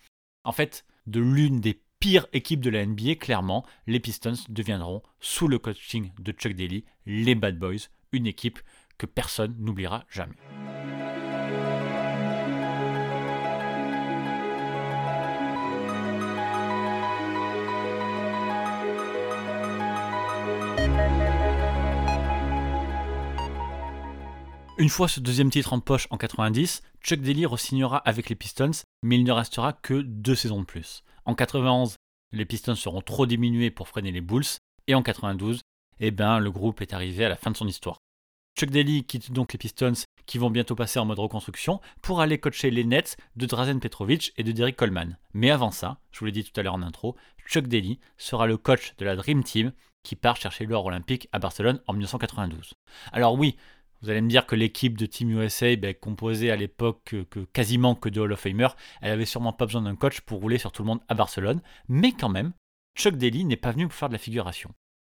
En 0.44 0.52
fait, 0.52 0.84
de 1.06 1.20
l'une 1.20 1.60
des 1.60 1.82
pires 1.98 2.26
équipes 2.32 2.60
de 2.60 2.70
la 2.70 2.84
NBA, 2.86 3.16
clairement, 3.16 3.64
les 3.86 4.00
Pistons 4.00 4.32
deviendront, 4.48 5.02
sous 5.20 5.48
le 5.48 5.58
coaching 5.58 6.12
de 6.18 6.32
Chuck 6.32 6.54
Daly, 6.54 6.84
les 7.04 7.34
Bad 7.34 7.58
Boys, 7.58 7.88
une 8.12 8.26
équipe 8.26 8.58
que 8.96 9.06
personne 9.06 9.54
n'oubliera 9.58 10.04
jamais. 10.08 10.36
Une 24.80 24.88
fois 24.88 25.08
ce 25.08 25.20
deuxième 25.20 25.50
titre 25.50 25.74
en 25.74 25.80
poche 25.80 26.06
en 26.08 26.16
90, 26.16 26.80
Chuck 27.02 27.20
Daly 27.20 27.44
re-signera 27.44 27.98
avec 27.98 28.30
les 28.30 28.34
Pistons, 28.34 28.70
mais 29.02 29.16
il 29.16 29.24
ne 29.24 29.32
restera 29.32 29.74
que 29.74 30.00
deux 30.00 30.34
saisons 30.34 30.60
de 30.60 30.64
plus. 30.64 31.04
En 31.26 31.34
91, 31.34 31.96
les 32.32 32.46
Pistons 32.46 32.74
seront 32.74 33.02
trop 33.02 33.26
diminués 33.26 33.70
pour 33.70 33.88
freiner 33.88 34.10
les 34.10 34.22
Bulls, 34.22 34.46
et 34.86 34.94
en 34.94 35.02
92, 35.02 35.60
eh 35.98 36.10
ben, 36.10 36.38
le 36.38 36.50
groupe 36.50 36.80
est 36.80 36.94
arrivé 36.94 37.26
à 37.26 37.28
la 37.28 37.36
fin 37.36 37.50
de 37.50 37.58
son 37.58 37.68
histoire. 37.68 37.98
Chuck 38.58 38.70
Daly 38.70 39.04
quitte 39.04 39.32
donc 39.32 39.52
les 39.52 39.58
Pistons, 39.58 39.92
qui 40.24 40.38
vont 40.38 40.48
bientôt 40.48 40.76
passer 40.76 40.98
en 40.98 41.04
mode 41.04 41.18
reconstruction, 41.18 41.82
pour 42.00 42.22
aller 42.22 42.38
coacher 42.38 42.70
les 42.70 42.84
Nets 42.84 43.18
de 43.36 43.44
Drazen 43.44 43.80
Petrovic 43.80 44.32
et 44.38 44.44
de 44.44 44.52
Derek 44.52 44.76
Coleman. 44.76 45.18
Mais 45.34 45.50
avant 45.50 45.72
ça, 45.72 46.00
je 46.10 46.20
vous 46.20 46.24
l'ai 46.24 46.32
dit 46.32 46.44
tout 46.44 46.58
à 46.58 46.62
l'heure 46.62 46.72
en 46.72 46.80
intro, 46.80 47.16
Chuck 47.46 47.66
Daly 47.66 48.00
sera 48.16 48.46
le 48.46 48.56
coach 48.56 48.94
de 48.96 49.04
la 49.04 49.14
Dream 49.14 49.44
Team 49.44 49.72
qui 50.02 50.16
part 50.16 50.36
chercher 50.36 50.66
l'or 50.66 50.86
olympique 50.86 51.28
à 51.32 51.38
Barcelone 51.38 51.80
en 51.86 51.92
1992. 51.92 52.72
Alors 53.12 53.34
oui, 53.34 53.56
vous 54.02 54.10
allez 54.10 54.20
me 54.20 54.28
dire 54.28 54.46
que 54.46 54.56
l'équipe 54.56 54.96
de 54.96 55.06
Team 55.06 55.30
USA, 55.30 55.76
ben, 55.76 55.94
composée 55.94 56.50
à 56.50 56.56
l'époque 56.56 57.14
que, 57.28 57.44
quasiment 57.52 57.94
que 57.94 58.08
de 58.08 58.20
Hall 58.20 58.32
of 58.32 58.40
Famer, 58.40 58.68
elle 59.02 59.12
avait 59.12 59.26
sûrement 59.26 59.52
pas 59.52 59.66
besoin 59.66 59.82
d'un 59.82 59.96
coach 59.96 60.20
pour 60.20 60.40
rouler 60.40 60.58
sur 60.58 60.72
tout 60.72 60.82
le 60.82 60.88
monde 60.88 61.00
à 61.08 61.14
Barcelone, 61.14 61.60
mais 61.88 62.12
quand 62.12 62.28
même, 62.28 62.52
Chuck 62.96 63.16
Daly 63.16 63.44
n'est 63.44 63.56
pas 63.56 63.72
venu 63.72 63.86
pour 63.86 63.94
faire 63.94 64.08
de 64.08 64.14
la 64.14 64.18
figuration. 64.18 64.72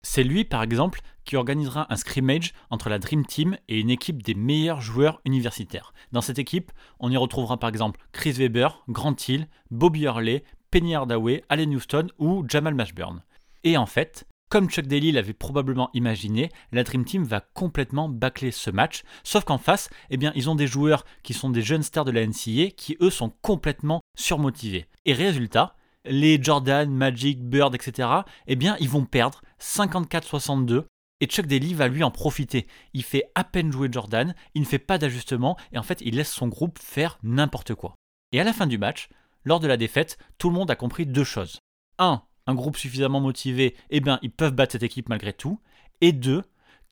C'est 0.03 0.25
lui, 0.25 0.45
par 0.45 0.62
exemple, 0.62 1.03
qui 1.25 1.37
organisera 1.37 1.93
un 1.93 1.97
scrimmage 1.97 2.55
entre 2.71 2.88
la 2.88 2.99
Dream 2.99 3.27
Team 3.27 3.59
et 3.69 3.79
une 3.79 3.90
équipe 3.90 4.23
des 4.23 4.35
meilleurs 4.35 4.81
joueurs 4.81 5.21
universitaires. 5.27 5.93
Dans 6.12 6.23
cette 6.23 6.38
équipe, 6.38 6.73
on 7.01 7.11
y 7.11 7.16
retrouvera 7.19 7.59
par 7.59 7.69
exemple 7.69 8.01
Chris 8.12 8.33
Weber, 8.33 8.83
Grant 8.88 9.16
Hill, 9.29 9.47
Bobby 9.71 10.05
Hurley, 10.05 10.43
Penny 10.71 10.95
Hardaway, 10.95 11.45
Allen 11.51 11.75
Houston 11.75 12.07
ou 12.19 12.45
Jamal 12.49 12.75
Mashburn. 12.75 13.23
Et 13.62 13.77
en 13.77 13.87
fait, 13.87 14.27
comme 14.51 14.69
Chuck 14.69 14.87
Daly 14.87 15.13
l'avait 15.13 15.33
probablement 15.33 15.91
imaginé, 15.95 16.51
la 16.73 16.83
Dream 16.83 17.05
Team 17.05 17.23
va 17.23 17.41
complètement 17.41 18.09
bâcler 18.09 18.51
ce 18.51 18.71
match, 18.71 19.05
sauf 19.23 19.45
qu'en 19.45 19.59
face, 19.59 19.89
eh 20.11 20.17
bien, 20.17 20.33
ils 20.35 20.51
ont 20.51 20.57
des 20.57 20.67
joueurs 20.67 21.05
qui 21.23 21.35
sont 21.35 21.51
des 21.51 21.63
jeunes 21.63 21.85
stars 21.85 22.05
de 22.05 22.11
la 22.11 22.27
NCA 22.27 22.73
qui 22.77 22.97
eux 23.01 23.11
sont 23.11 23.33
complètement 23.43 24.01
surmotivés. 24.19 24.87
Et 25.07 25.13
résultat, 25.13 25.77
les 26.05 26.43
Jordan, 26.43 26.91
Magic, 26.91 27.41
Bird, 27.41 27.75
etc., 27.77 28.09
eh 28.49 28.57
bien, 28.57 28.77
ils 28.81 28.89
vont 28.89 29.05
perdre 29.05 29.41
54-62 29.61 30.85
et 31.21 31.27
Chuck 31.27 31.47
Daly 31.47 31.75
va 31.75 31.87
lui 31.87 32.03
en 32.03 32.11
profiter. 32.11 32.67
Il 32.93 33.05
fait 33.05 33.31
à 33.37 33.45
peine 33.45 33.71
jouer 33.71 33.89
Jordan, 33.91 34.35
il 34.55 34.63
ne 34.63 34.67
fait 34.67 34.79
pas 34.79 34.99
d'ajustement 34.99 35.57
et 35.73 35.79
en 35.79 35.83
fait 35.83 36.01
il 36.01 36.17
laisse 36.17 36.33
son 36.33 36.49
groupe 36.49 36.79
faire 36.79 37.19
n'importe 37.23 37.75
quoi. 37.75 37.95
Et 38.33 38.41
à 38.41 38.45
la 38.45 38.55
fin 38.55 38.67
du 38.67 38.79
match, 38.79 39.11
lors 39.45 39.61
de 39.61 39.69
la 39.69 39.77
défaite, 39.77 40.19
tout 40.39 40.49
le 40.49 40.55
monde 40.55 40.71
a 40.71 40.77
compris 40.77 41.07
deux 41.07 41.25
choses. 41.25 41.61
1 41.99 42.23
un 42.46 42.55
groupe 42.55 42.76
suffisamment 42.76 43.20
motivé, 43.20 43.76
eh 43.90 44.00
bien, 44.00 44.18
ils 44.22 44.31
peuvent 44.31 44.55
battre 44.55 44.72
cette 44.72 44.83
équipe 44.83 45.09
malgré 45.09 45.33
tout. 45.33 45.61
Et 46.00 46.12
deux, 46.12 46.42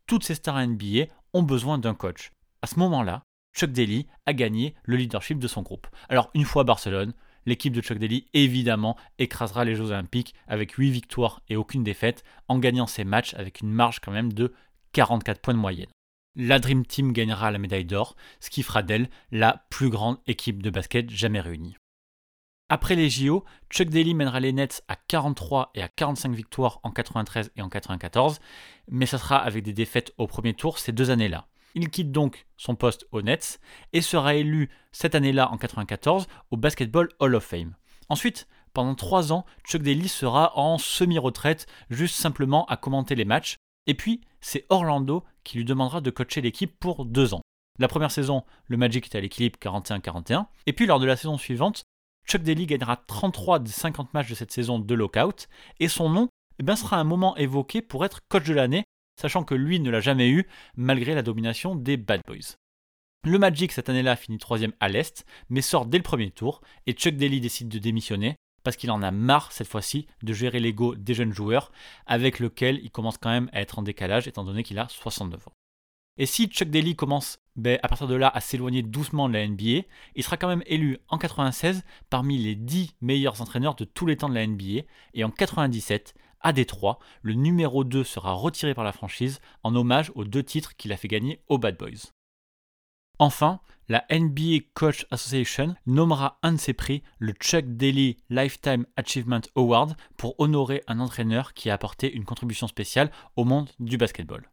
toutes 0.07 0.25
ces 0.25 0.35
stars 0.35 0.67
NBA 0.67 1.07
ont 1.33 1.43
besoin 1.43 1.79
d'un 1.79 1.95
coach. 1.95 2.33
À 2.63 2.67
ce 2.67 2.79
moment-là, 2.79 3.23
Chuck 3.55 3.71
Daly 3.71 4.07
a 4.27 4.33
gagné 4.33 4.75
le 4.85 4.97
leadership 4.97 5.39
de 5.39 5.49
son 5.49 5.63
groupe. 5.63 5.87
Alors, 6.09 6.31
une 6.35 6.45
fois 6.45 6.63
à 6.63 6.65
Barcelone, 6.65 7.13
l'équipe 7.47 7.73
de 7.73 7.81
Chuck 7.81 7.99
Daly, 7.99 8.27
évidemment, 8.35 8.97
écrasera 9.19 9.65
les 9.65 9.75
Jeux 9.75 9.91
Olympiques 9.91 10.35
avec 10.47 10.73
8 10.73 10.91
victoires 10.91 11.41
et 11.49 11.57
aucune 11.57 11.83
défaite, 11.83 12.25
en 12.49 12.59
gagnant 12.59 12.87
ses 12.87 13.05
matchs 13.05 13.35
avec 13.35 13.61
une 13.61 13.73
marge 13.73 14.01
quand 14.01 14.13
même 14.13 14.33
de 14.33 14.55
44 14.93 15.41
points 15.41 15.55
de 15.55 15.59
moyenne. 15.59 15.91
La 16.37 16.61
Dream 16.61 16.87
Team 16.87 17.13
gagnera 17.13 17.51
la 17.51 17.59
médaille 17.59 17.85
d'or, 17.85 18.15
ce 18.39 18.51
qui 18.51 18.63
fera 18.63 18.83
d'elle 18.83 19.11
la 19.33 19.67
plus 19.71 19.91
grande 19.91 20.19
équipe 20.27 20.63
de 20.63 20.71
basket 20.71 21.11
jamais 21.11 21.41
réunie. 21.41 21.77
Après 22.71 22.97
les 22.97 23.09
JO, 23.09 23.45
Chuck 23.71 23.89
Daly 23.89 24.13
mènera 24.13 24.41
les 24.41 24.53
Nets 24.53 24.85
à 24.89 24.97
43 24.97 25.71
et 25.75 25.83
à 25.83 25.89
45 25.89 26.35
victoires 26.35 26.81
en 26.83 26.91
93 26.91 27.51
et 27.57 27.63
en 27.63 27.71
94, 27.71 28.41
mais 28.91 29.07
ça 29.07 29.17
sera 29.17 29.39
avec 29.39 29.65
des 29.65 29.73
défaites 29.73 30.13
au 30.19 30.27
premier 30.27 30.53
tour 30.53 30.79
ces 30.79 30.93
deux 30.93 31.11
années-là. 31.11 31.47
Il 31.75 31.89
quitte 31.89 32.13
donc 32.13 32.47
son 32.59 32.75
poste 32.75 33.07
aux 33.11 33.23
Nets 33.23 33.59
et 33.95 34.03
sera 34.03 34.35
élu 34.35 34.69
cette 34.93 35.15
année-là 35.15 35.51
en 35.51 35.57
94 35.57 36.29
au 36.51 36.59
Basketball 36.59 37.09
Hall 37.21 37.37
of 37.37 37.45
Fame. 37.45 37.75
Ensuite, 38.11 38.49
pendant 38.75 38.95
trois 38.95 39.33
ans, 39.33 39.47
Chuck 39.65 39.81
Daly 39.81 40.09
sera 40.09 40.53
en 40.59 40.77
semi-retraite, 40.77 41.67
juste 41.89 42.17
simplement 42.17 42.67
à 42.67 42.77
commenter 42.77 43.15
les 43.15 43.25
matchs. 43.25 43.57
Et 43.87 43.95
puis, 43.95 44.21
c'est 44.43 44.67
Orlando 44.69 45.25
qui 45.43 45.57
lui 45.57 45.65
demandera 45.65 46.03
de 46.03 46.11
coacher 46.11 46.43
l'équipe 46.43 46.79
pour 46.79 47.07
deux 47.07 47.33
ans. 47.33 47.41
La 47.79 47.89
première 47.89 48.11
saison, 48.11 48.45
le 48.67 48.77
Magic 48.77 49.07
était 49.07 49.19
à 49.19 49.21
l'équilibre 49.23 49.59
41-41. 49.59 50.47
Et 50.67 50.75
puis, 50.75 50.85
lors 50.85 51.01
de 51.01 51.07
la 51.07 51.17
saison 51.17 51.39
suivante, 51.39 51.85
Chuck 52.29 52.43
Daly 52.43 52.67
gagnera 52.67 52.97
33 52.97 53.61
des 53.61 53.71
50 53.71 54.13
matchs 54.13 54.29
de 54.29 54.35
cette 54.35 54.53
saison 54.53 54.79
de 54.79 54.95
lockout, 54.95 55.49
et 55.81 55.89
son 55.89 56.11
nom 56.11 56.29
eh 56.59 56.63
bien, 56.63 56.77
sera 56.77 56.99
un 56.99 57.05
moment 57.05 57.37
évoqué 57.37 57.81
pour 57.81 58.05
être 58.05 58.21
coach 58.29 58.45
de 58.45 58.53
l'année, 58.53 58.85
sachant 59.19 59.45
que 59.45 59.55
lui 59.55 59.81
ne 59.81 59.91
l'a 59.91 60.01
jamais 60.01 60.29
eu, 60.29 60.47
malgré 60.77 61.15
la 61.15 61.23
domination 61.23 61.75
des 61.75 61.97
Bad 61.97 62.21
Boys. 62.27 62.57
Le 63.25 63.39
Magic 63.39 63.73
cette 63.73 63.89
année-là 63.89 64.15
finit 64.15 64.39
troisième 64.39 64.75
à 64.79 64.89
l'Est, 64.89 65.25
mais 65.49 65.63
sort 65.63 65.87
dès 65.87 65.97
le 65.97 66.03
premier 66.03 66.31
tour, 66.31 66.61
et 66.87 66.93
Chuck 66.93 67.17
Daly 67.17 67.41
décide 67.41 67.69
de 67.69 67.79
démissionner, 67.79 68.37
parce 68.63 68.77
qu'il 68.77 68.91
en 68.91 69.03
a 69.03 69.11
marre 69.11 69.51
cette 69.53 69.69
fois-ci 69.69 70.07
de 70.23 70.35
gérer 70.35 70.61
l'ego 70.61 70.95
des 70.97 71.15
jeunes 71.15 71.33
joueurs, 71.33 71.73
avec 72.07 72.41
lequel 72.41 72.79
il 72.83 72.91
commence 72.91 73.17
quand 73.17 73.31
même 73.31 73.49
à 73.55 73.63
être 73.63 73.79
en 73.79 73.83
décalage, 73.83 74.29
étant 74.29 74.45
donné 74.45 74.63
qu'il 74.63 74.79
a 74.79 74.89
69 74.89 75.49
ans. 75.49 75.53
Et 76.19 76.27
si 76.27 76.49
Chuck 76.49 76.69
Daly 76.69 76.97
commence 76.97 77.39
ben, 77.55 77.79
à 77.83 77.89
partir 77.89 78.09
de 78.09 78.17
là 78.17 78.29
à 78.29 78.41
s'éloigner 78.41 78.83
doucement 78.83 79.29
de 79.29 79.35
la 79.35 79.47
NBA, 79.47 79.87
il 80.17 80.23
sera 80.25 80.37
quand 80.37 80.49
même 80.49 80.65
élu 80.67 80.99
en 81.09 81.17
96 81.17 81.85
parmi 82.11 82.39
les 82.39 82.57
10 82.57 82.97
meilleurs 83.01 83.41
entraîneurs 83.41 83.77
de 83.77 83.85
tous 83.85 84.05
les 84.05 84.17
temps 84.17 84.29
de 84.29 84.35
la 84.35 84.47
NBA. 84.47 84.83
Et 85.15 85.25
en 85.25 85.31
97, 85.31 86.15
à 86.41 86.53
Détroit, 86.53 86.99
le 87.23 87.35
numéro 87.35 87.85
2 87.85 88.03
sera 88.03 88.33
retiré 88.33 88.75
par 88.75 88.85
la 88.85 88.93
franchise 88.93 89.41
en 89.63 89.75
hommage 89.77 90.11
aux 90.17 90.25
deux 90.25 90.43
titres 90.43 90.77
qu'il 90.77 90.93
a 90.93 90.97
fait 90.97 91.09
gagner 91.09 91.41
aux 91.49 91.59
Bad 91.59 91.77
Boys. 91.77 92.13
Enfin, 93.21 93.61
la 93.89 94.05
NBA 94.11 94.67
Coach 94.75 95.07
Association 95.11 95.75
nommera 95.87 96.39
un 96.43 96.53
de 96.53 96.59
ses 96.59 96.75
prix 96.75 97.03
le 97.19 97.33
Chuck 97.33 97.65
Daly 97.65 98.17
Lifetime 98.29 98.87
Achievement 98.97 99.41
Award 99.57 99.97
pour 100.17 100.39
honorer 100.39 100.83
un 100.89 101.01
entraîneur 101.01 101.55
qui 101.55 101.71
a 101.71 101.75
apporté 101.75 102.13
une 102.13 102.25
contribution 102.25 102.69
spéciale 102.69 103.11
au 103.37 103.45
monde 103.45 103.71
du 103.81 103.97
basketball. 103.97 104.49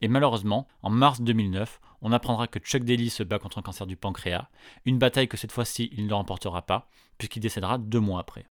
Et 0.00 0.08
malheureusement, 0.08 0.66
en 0.82 0.90
mars 0.90 1.20
2009, 1.20 1.80
on 2.02 2.12
apprendra 2.12 2.46
que 2.46 2.58
Chuck 2.58 2.84
Daly 2.84 3.10
se 3.10 3.22
bat 3.22 3.38
contre 3.38 3.58
un 3.58 3.62
cancer 3.62 3.86
du 3.86 3.96
pancréas, 3.96 4.48
une 4.84 4.98
bataille 4.98 5.28
que 5.28 5.36
cette 5.36 5.52
fois-ci 5.52 5.90
il 5.92 6.06
ne 6.06 6.14
remportera 6.14 6.62
pas, 6.62 6.88
puisqu'il 7.18 7.40
décédera 7.40 7.78
deux 7.78 8.00
mois 8.00 8.20
après. 8.20 8.46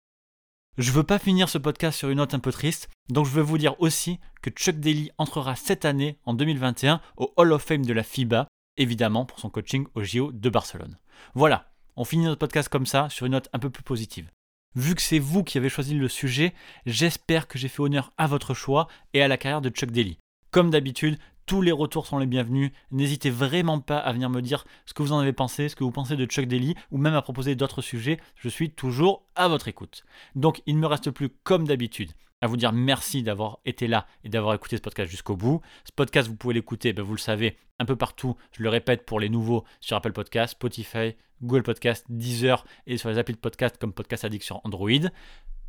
Je 0.77 0.91
veux 0.91 1.03
pas 1.03 1.17
finir 1.17 1.49
ce 1.49 1.57
podcast 1.57 1.97
sur 1.97 2.09
une 2.09 2.17
note 2.17 2.33
un 2.33 2.39
peu 2.39 2.51
triste, 2.51 2.89
donc 3.09 3.25
je 3.25 3.31
veux 3.31 3.41
vous 3.41 3.57
dire 3.57 3.79
aussi 3.81 4.19
que 4.41 4.51
Chuck 4.51 4.75
Daly 4.75 5.09
entrera 5.17 5.55
cette 5.55 5.85
année, 5.85 6.19
en 6.25 6.33
2021, 6.33 7.01
au 7.15 7.33
Hall 7.37 7.53
of 7.53 7.63
Fame 7.63 7.85
de 7.85 7.93
la 7.93 8.03
FIBA, 8.03 8.47
évidemment 8.75 9.25
pour 9.25 9.39
son 9.39 9.49
coaching 9.49 9.87
au 9.95 10.03
JO 10.03 10.31
de 10.31 10.49
Barcelone. 10.49 10.99
Voilà, 11.33 11.71
on 11.95 12.05
finit 12.05 12.25
notre 12.25 12.39
podcast 12.39 12.69
comme 12.69 12.85
ça, 12.85 13.09
sur 13.09 13.25
une 13.25 13.31
note 13.31 13.49
un 13.53 13.59
peu 13.59 13.71
plus 13.71 13.83
positive. 13.83 14.29
Vu 14.75 14.93
que 14.93 15.01
c'est 15.01 15.17
vous 15.17 15.43
qui 15.43 15.57
avez 15.57 15.69
choisi 15.69 15.95
le 15.95 16.07
sujet, 16.07 16.53
j'espère 16.85 17.47
que 17.47 17.57
j'ai 17.57 17.69
fait 17.69 17.81
honneur 17.81 18.13
à 18.17 18.27
votre 18.27 18.53
choix 18.53 18.87
et 19.13 19.23
à 19.23 19.27
la 19.27 19.37
carrière 19.37 19.61
de 19.61 19.69
Chuck 19.69 19.89
Daly. 19.89 20.19
Comme 20.51 20.69
d'habitude, 20.69 21.17
Tous 21.47 21.61
les 21.61 21.71
retours 21.71 22.07
sont 22.07 22.17
les 22.17 22.25
bienvenus. 22.25 22.71
N'hésitez 22.91 23.29
vraiment 23.29 23.79
pas 23.79 23.99
à 23.99 24.11
venir 24.11 24.29
me 24.29 24.41
dire 24.41 24.65
ce 24.85 24.93
que 24.93 25.01
vous 25.01 25.13
en 25.13 25.19
avez 25.19 25.31
pensé, 25.31 25.69
ce 25.69 25.77
que 25.77 25.85
vous 25.85 25.91
pensez 25.91 26.17
de 26.17 26.25
Chuck 26.25 26.45
Daly, 26.45 26.75
ou 26.91 26.97
même 26.97 27.13
à 27.13 27.21
proposer 27.21 27.55
d'autres 27.55 27.81
sujets. 27.81 28.19
Je 28.35 28.49
suis 28.49 28.69
toujours 28.69 29.23
à 29.33 29.47
votre 29.47 29.69
écoute. 29.69 30.03
Donc, 30.35 30.61
il 30.65 30.75
ne 30.75 30.81
me 30.81 30.87
reste 30.87 31.09
plus, 31.09 31.29
comme 31.45 31.65
d'habitude, 31.65 32.11
à 32.41 32.47
vous 32.47 32.57
dire 32.57 32.73
merci 32.73 33.23
d'avoir 33.23 33.59
été 33.63 33.87
là 33.87 34.07
et 34.25 34.29
d'avoir 34.29 34.55
écouté 34.55 34.75
ce 34.75 34.81
podcast 34.81 35.09
jusqu'au 35.09 35.37
bout. 35.37 35.61
Ce 35.85 35.93
podcast, 35.95 36.27
vous 36.27 36.35
pouvez 36.35 36.53
l'écouter, 36.53 36.91
ben, 36.91 37.01
vous 37.01 37.13
le 37.13 37.17
savez, 37.17 37.55
un 37.79 37.85
peu 37.85 37.95
partout. 37.95 38.35
Je 38.51 38.61
le 38.61 38.67
répète 38.67 39.05
pour 39.05 39.21
les 39.21 39.29
nouveaux 39.29 39.63
sur 39.79 39.95
Apple 39.95 40.11
Podcast, 40.11 40.51
Spotify, 40.51 41.15
Google 41.41 41.63
Podcast, 41.63 42.05
Deezer 42.09 42.65
et 42.87 42.97
sur 42.97 43.07
les 43.07 43.19
applis 43.19 43.35
de 43.35 43.39
podcast 43.39 43.77
comme 43.79 43.93
Podcast 43.93 44.25
Addict 44.25 44.43
sur 44.43 44.59
Android. 44.65 44.89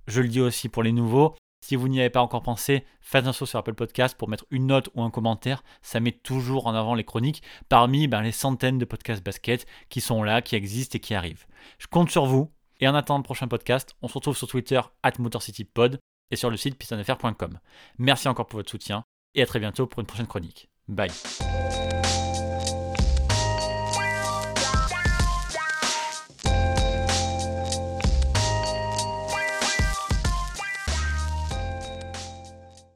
Je 0.08 0.22
le 0.22 0.28
dis 0.28 0.40
aussi 0.40 0.68
pour 0.68 0.82
les 0.82 0.90
nouveaux. 0.90 1.36
Si 1.60 1.76
vous 1.76 1.88
n'y 1.88 2.00
avez 2.00 2.10
pas 2.10 2.22
encore 2.22 2.42
pensé, 2.42 2.84
faites 3.00 3.26
un 3.26 3.32
saut 3.32 3.46
sur 3.46 3.58
Apple 3.58 3.74
Podcast 3.74 4.16
pour 4.16 4.28
mettre 4.28 4.46
une 4.50 4.66
note 4.66 4.88
ou 4.94 5.02
un 5.02 5.10
commentaire. 5.10 5.62
Ça 5.82 6.00
met 6.00 6.12
toujours 6.12 6.66
en 6.66 6.74
avant 6.74 6.94
les 6.94 7.04
chroniques 7.04 7.42
parmi 7.68 8.08
ben, 8.08 8.22
les 8.22 8.32
centaines 8.32 8.78
de 8.78 8.84
podcasts 8.84 9.24
basket 9.24 9.66
qui 9.88 10.00
sont 10.00 10.22
là, 10.22 10.40
qui 10.40 10.56
existent 10.56 10.96
et 10.96 11.00
qui 11.00 11.14
arrivent. 11.14 11.46
Je 11.78 11.86
compte 11.86 12.10
sur 12.10 12.26
vous. 12.26 12.50
Et 12.80 12.86
en 12.86 12.94
attendant 12.94 13.18
le 13.18 13.24
prochain 13.24 13.48
podcast, 13.48 13.96
on 14.02 14.08
se 14.08 14.14
retrouve 14.14 14.36
sur 14.36 14.46
Twitter 14.46 14.80
at 15.02 15.12
MotorCityPod 15.18 15.98
et 16.30 16.36
sur 16.36 16.48
le 16.48 16.56
site 16.56 16.78
pistonfr.com. 16.78 17.58
Merci 17.98 18.28
encore 18.28 18.46
pour 18.46 18.60
votre 18.60 18.70
soutien 18.70 19.02
et 19.34 19.42
à 19.42 19.46
très 19.46 19.58
bientôt 19.58 19.86
pour 19.86 20.00
une 20.00 20.06
prochaine 20.06 20.28
chronique. 20.28 20.68
Bye. 20.86 21.10